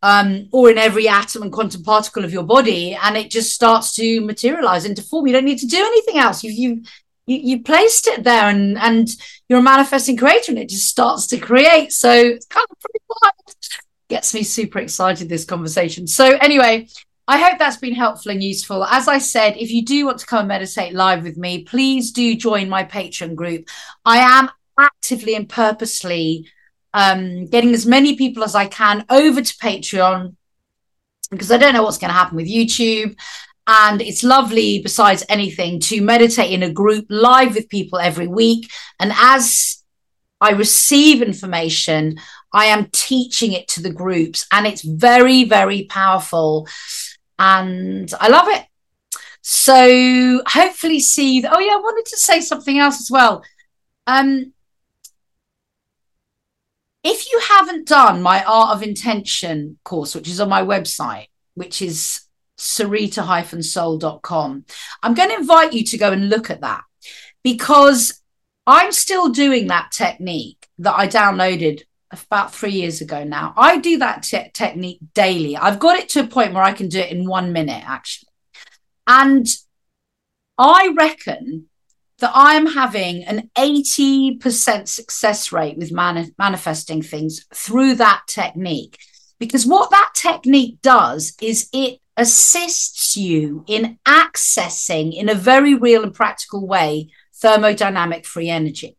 um, 0.03 0.49
or 0.53 0.71
in 0.71 0.79
every 0.79 1.09
atom 1.09 1.43
and 1.43 1.53
quantum 1.53 1.83
particle 1.83 2.25
of 2.25 2.33
your 2.33 2.45
body, 2.45 2.95
and 2.95 3.17
it 3.17 3.31
just 3.31 3.53
starts 3.53 3.93
to 3.95 4.21
materialize 4.21 4.85
into 4.85 5.03
form. 5.03 5.27
You 5.27 5.33
don't 5.33 5.45
need 5.45 5.59
to 5.59 5.67
do 5.67 5.79
anything 5.79 6.19
else. 6.19 6.45
You 6.45 6.53
you 6.53 6.83
you, 7.27 7.37
you 7.37 7.63
placed 7.63 8.07
it 8.07 8.23
there, 8.23 8.45
and 8.45 8.79
and 8.79 9.09
you're 9.49 9.59
a 9.59 9.63
manifesting 9.63 10.17
creator, 10.17 10.53
and 10.53 10.59
it 10.59 10.69
just 10.69 10.89
starts 10.89 11.27
to 11.29 11.39
create. 11.39 11.93
So 11.93 12.13
it's 12.13 12.47
kind 12.47 12.67
of 12.71 12.79
pretty 12.79 13.01
wild 13.09 13.57
gets 14.11 14.35
me 14.35 14.43
super 14.43 14.79
excited 14.79 15.29
this 15.29 15.45
conversation. 15.45 16.07
So 16.07 16.37
anyway 16.41 16.89
i 17.29 17.39
hope 17.39 17.61
that's 17.61 17.77
been 17.77 17.95
helpful 17.95 18.33
and 18.33 18.43
useful. 18.43 18.85
As 18.85 19.07
i 19.09 19.19
said 19.19 19.57
if 19.57 19.71
you 19.71 19.85
do 19.85 20.07
want 20.07 20.19
to 20.19 20.27
come 20.27 20.41
and 20.41 20.49
meditate 20.49 20.93
live 20.93 21.23
with 21.23 21.37
me 21.37 21.63
please 21.65 22.11
do 22.11 22.35
join 22.35 22.69
my 22.69 22.85
patreon 22.85 23.35
group. 23.35 23.69
I 24.05 24.19
am 24.19 24.51
actively 24.79 25.35
and 25.35 25.49
purposely 25.49 26.47
um, 26.93 27.47
getting 27.47 27.73
as 27.73 27.87
many 27.87 28.17
people 28.17 28.43
as 28.43 28.55
i 28.55 28.67
can 28.67 29.05
over 29.09 29.41
to 29.41 29.55
patreon 29.59 30.35
because 31.31 31.53
i 31.53 31.57
don't 31.57 31.75
know 31.75 31.85
what's 31.85 31.99
going 31.99 32.11
to 32.11 32.21
happen 32.21 32.37
with 32.37 32.49
youtube. 32.49 33.17
And 33.67 34.03
it's 34.03 34.25
lovely 34.25 34.81
besides 34.83 35.25
anything 35.29 35.79
to 35.81 36.01
meditate 36.01 36.51
in 36.51 36.65
a 36.65 36.73
group 36.73 37.07
live 37.09 37.55
with 37.55 37.69
people 37.69 38.01
every 38.01 38.27
week. 38.27 38.69
And 38.99 39.13
as 39.15 39.85
i 40.41 40.51
receive 40.51 41.23
information 41.23 42.19
I 42.53 42.67
am 42.67 42.91
teaching 42.93 43.53
it 43.53 43.67
to 43.69 43.83
the 43.83 43.93
groups 43.93 44.47
and 44.51 44.67
it's 44.67 44.83
very, 44.83 45.45
very 45.45 45.85
powerful. 45.85 46.67
And 47.39 48.13
I 48.21 48.29
love 48.29 48.49
it. 48.49 48.67
So 49.43 50.43
hopefully 50.47 51.01
see. 51.01 51.45
Oh, 51.47 51.59
yeah, 51.59 51.73
I 51.73 51.77
wanted 51.77 52.07
to 52.07 52.17
say 52.17 52.41
something 52.41 52.79
else 52.79 52.99
as 53.01 53.11
well. 53.11 53.45
Um, 54.07 54.55
if 57.03 57.33
you 57.33 57.41
haven't 57.49 57.89
done 57.89 58.21
my 58.21 58.45
Art 58.45 58.77
of 58.77 58.83
Intention 58.83 59.79
course, 59.85 60.15
which 60.15 60.29
is 60.29 60.39
on 60.41 60.51
my 60.51 60.63
website, 60.63 61.29
which 61.55 61.81
is 61.81 62.21
sarita-sol.com, 62.59 64.67
I'm 65.03 65.15
going 65.15 65.31
to 65.31 65.37
invite 65.37 65.73
you 65.73 65.83
to 65.85 65.97
go 65.97 66.13
and 66.13 66.29
look 66.29 66.51
at 66.51 66.61
that 66.61 66.83
because 67.43 68.21
I'm 68.67 68.93
still 68.93 69.31
doing 69.31 69.69
that 69.69 69.93
technique 69.93 70.69
that 70.79 70.95
I 70.95 71.09
downloaded 71.09 71.85
about 72.11 72.55
three 72.55 72.73
years 72.73 73.01
ago 73.01 73.25
now. 73.25 73.55
I 73.57 73.79
do 73.79 73.99
that 73.99 74.23
te- 74.23 74.51
technique 74.53 75.01
daily. 75.15 75.57
I've 75.57 75.79
got 75.79 75.99
it 75.99 76.09
to 76.11 76.21
a 76.21 76.27
point 76.27 76.55
where 76.55 76.63
I 76.63 76.73
can 76.73 76.89
do 76.89 76.99
it 76.99 77.13
in 77.13 77.29
one 77.29 77.53
minute, 77.53 77.83
actually. 77.87 78.29
And 79.07 79.47
I 80.59 80.93
reckon 80.97 81.67
that 82.19 82.33
I'm 82.35 82.67
having 82.67 83.25
an 83.25 83.51
80% 83.57 84.89
success 84.89 85.53
rate 85.53 85.77
with 85.77 85.93
mani- 85.93 86.33
manifesting 86.39 87.03
things 87.03 87.47
through 87.55 87.95
that 87.97 88.23
technique. 88.27 88.99
Because 89.39 89.67
what 89.67 89.91
that 89.91 90.13
technique 90.15 90.83
does 90.83 91.35
is 91.41 91.69
it 91.73 91.99
assists 92.17 93.17
you 93.17 93.65
in 93.67 93.99
accessing, 94.07 95.17
in 95.17 95.31
a 95.31 95.35
very 95.35 95.75
real 95.75 96.03
and 96.03 96.15
practical 96.15 96.67
way, 96.67 97.09
thermodynamic 97.43 98.27
free 98.27 98.51
energy. 98.51 98.97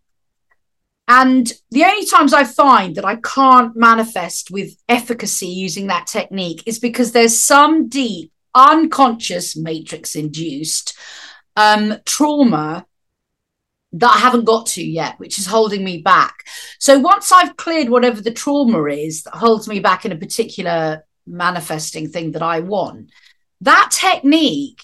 And 1.13 1.51
the 1.71 1.83
only 1.83 2.05
times 2.05 2.33
I 2.33 2.45
find 2.45 2.95
that 2.95 3.03
I 3.03 3.17
can't 3.17 3.75
manifest 3.75 4.49
with 4.49 4.77
efficacy 4.87 5.47
using 5.47 5.87
that 5.87 6.07
technique 6.07 6.63
is 6.65 6.79
because 6.79 7.11
there's 7.11 7.37
some 7.37 7.89
deep, 7.89 8.31
unconscious, 8.55 9.57
matrix 9.57 10.15
induced 10.15 10.97
um, 11.57 11.97
trauma 12.05 12.85
that 13.91 14.09
I 14.09 14.19
haven't 14.19 14.45
got 14.45 14.67
to 14.67 14.81
yet, 14.81 15.19
which 15.19 15.37
is 15.37 15.47
holding 15.47 15.83
me 15.83 15.97
back. 15.97 16.45
So 16.79 16.97
once 16.97 17.29
I've 17.29 17.57
cleared 17.57 17.89
whatever 17.89 18.21
the 18.21 18.31
trauma 18.31 18.81
is 18.85 19.23
that 19.23 19.35
holds 19.35 19.67
me 19.67 19.81
back 19.81 20.05
in 20.05 20.13
a 20.13 20.17
particular 20.17 21.05
manifesting 21.27 22.07
thing 22.07 22.31
that 22.31 22.41
I 22.41 22.61
want, 22.61 23.11
that 23.59 23.89
technique 23.91 24.81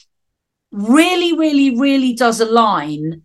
really, 0.73 1.37
really, 1.37 1.79
really 1.79 2.15
does 2.15 2.41
align 2.41 3.21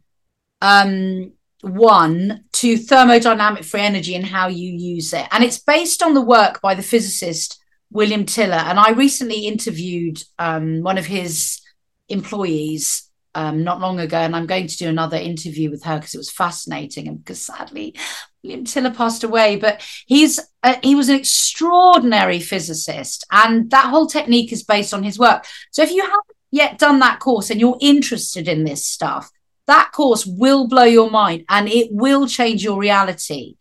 um, 0.60 1.32
one 1.62 2.44
to 2.53 2.77
thermodynamic 2.77 3.64
free 3.64 3.81
energy 3.81 4.14
and 4.14 4.27
how 4.27 4.48
you 4.48 4.70
use 4.70 5.12
it. 5.12 5.27
And 5.31 5.42
it's 5.42 5.59
based 5.59 6.03
on 6.03 6.12
the 6.14 6.20
work 6.20 6.61
by 6.61 6.75
the 6.75 6.83
physicist 6.83 7.59
William 7.90 8.27
Tiller. 8.27 8.55
And 8.55 8.79
I 8.79 8.90
recently 8.90 9.46
interviewed 9.46 10.22
um, 10.38 10.83
one 10.83 10.98
of 10.98 11.07
his 11.07 11.61
employees 12.09 13.09
um, 13.35 13.64
not 13.64 13.81
long 13.81 13.98
ago, 13.98 14.18
and 14.18 14.37
I'm 14.37 14.46
going 14.46 14.66
to 14.66 14.77
do 14.77 14.88
another 14.88 15.16
interview 15.16 15.70
with 15.70 15.85
her 15.85 15.96
because 15.96 16.14
it 16.14 16.18
was 16.18 16.31
fascinating. 16.31 17.09
And 17.09 17.18
because 17.18 17.40
sadly, 17.40 17.94
William 18.42 18.64
Tiller 18.64 18.90
passed 18.90 19.25
away, 19.25 19.57
but 19.57 19.81
he's 20.07 20.38
uh, 20.62 20.77
he 20.83 20.94
was 20.94 21.09
an 21.09 21.16
extraordinary 21.16 22.40
physicist, 22.40 23.25
and 23.31 23.70
that 23.70 23.88
whole 23.88 24.07
technique 24.07 24.53
is 24.53 24.64
based 24.64 24.92
on 24.92 25.03
his 25.03 25.18
work. 25.18 25.46
So 25.70 25.83
if 25.83 25.92
you 25.92 26.03
haven't 26.03 26.37
yet 26.51 26.79
done 26.79 26.98
that 26.98 27.20
course 27.20 27.48
and 27.51 27.59
you're 27.59 27.79
interested 27.81 28.48
in 28.48 28.64
this 28.64 28.85
stuff, 28.85 29.31
that 29.66 29.92
course 29.92 30.27
will 30.27 30.66
blow 30.68 30.85
your 30.85 31.11
mind 31.11 31.44
and 31.48 31.68
it 31.68 31.88
will 31.90 32.27
change 32.27 32.64
your 32.64 32.79
reality. 32.79 33.57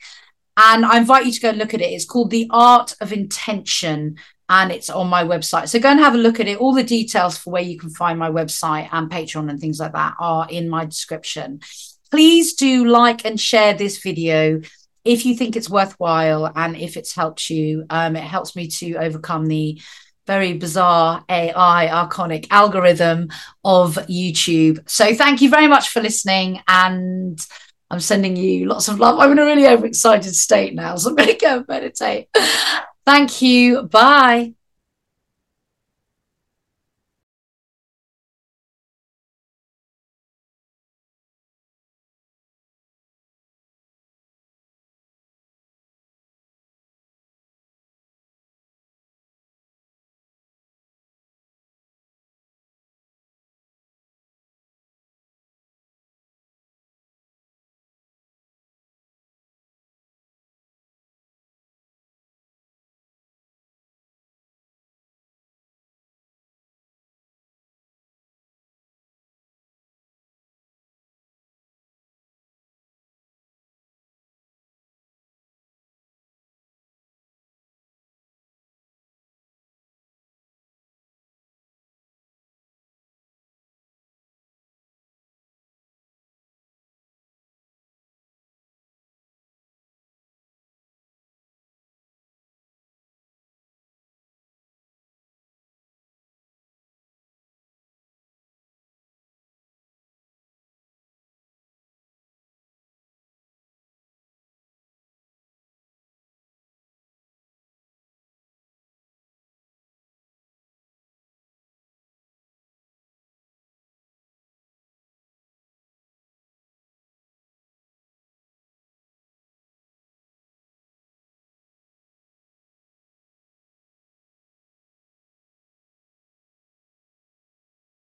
And 0.58 0.86
I 0.86 0.98
invite 0.98 1.26
you 1.26 1.32
to 1.32 1.40
go 1.40 1.50
and 1.50 1.58
look 1.58 1.74
at 1.74 1.82
it. 1.82 1.92
It's 1.92 2.06
called 2.06 2.32
The 2.32 2.48
Art 2.52 2.96
of 3.02 3.14
Intention 3.14 4.18
and 4.50 4.72
it's 4.72 4.90
on 4.90 5.08
my 5.08 5.24
website. 5.24 5.70
So 5.70 5.80
go 5.80 5.90
and 5.90 6.00
have 6.00 6.14
a 6.14 6.18
look 6.18 6.40
at 6.40 6.48
it. 6.48 6.58
All 6.58 6.74
the 6.74 6.84
details 6.84 7.38
for 7.38 7.54
where 7.54 7.62
you 7.62 7.80
can 7.80 7.90
find 7.90 8.20
my 8.20 8.30
website 8.30 8.90
and 8.92 9.10
Patreon 9.10 9.50
and 9.50 9.60
things 9.60 9.80
like 9.80 9.94
that 9.94 10.16
are 10.20 10.48
in 10.50 10.70
my 10.70 10.86
description. 10.86 11.62
Please 12.10 12.56
do 12.56 12.86
like 12.86 13.24
and 13.24 13.40
share 13.40 13.74
this 13.74 14.02
video 14.04 14.62
if 15.06 15.26
you 15.26 15.36
think 15.36 15.56
it's 15.56 15.70
worthwhile 15.70 16.52
and 16.54 16.76
if 16.76 16.98
it's 16.98 17.16
helped 17.16 17.50
you. 17.50 17.86
Um, 17.90 18.16
it 18.18 18.24
helps 18.24 18.56
me 18.56 18.68
to 18.68 18.96
overcome 18.96 19.46
the 19.46 19.82
very 20.32 20.54
bizarre 20.54 21.26
AI 21.28 21.90
archonic 21.92 22.48
algorithm 22.52 23.28
of 23.66 23.96
YouTube. 24.08 24.80
So 24.90 25.14
thank 25.14 25.42
you 25.42 25.50
very 25.50 25.68
much 25.68 25.90
for 25.90 26.02
listening 26.02 26.62
and 26.70 27.38
I'm 27.90 28.00
sending 28.00 28.38
you 28.38 28.66
lots 28.66 28.88
of 28.88 28.98
love. 28.98 29.20
I'm 29.20 29.34
in 29.34 29.40
a 29.40 29.44
really 29.44 29.68
overexcited 29.68 30.34
state 30.34 30.74
now, 30.74 30.96
so 30.96 31.10
I'm 31.10 31.18
going 31.18 31.28
to 31.28 31.36
go 31.36 31.66
meditate. 31.68 32.30
Thank 33.06 33.42
you. 33.42 33.84
Bye. 33.84 34.54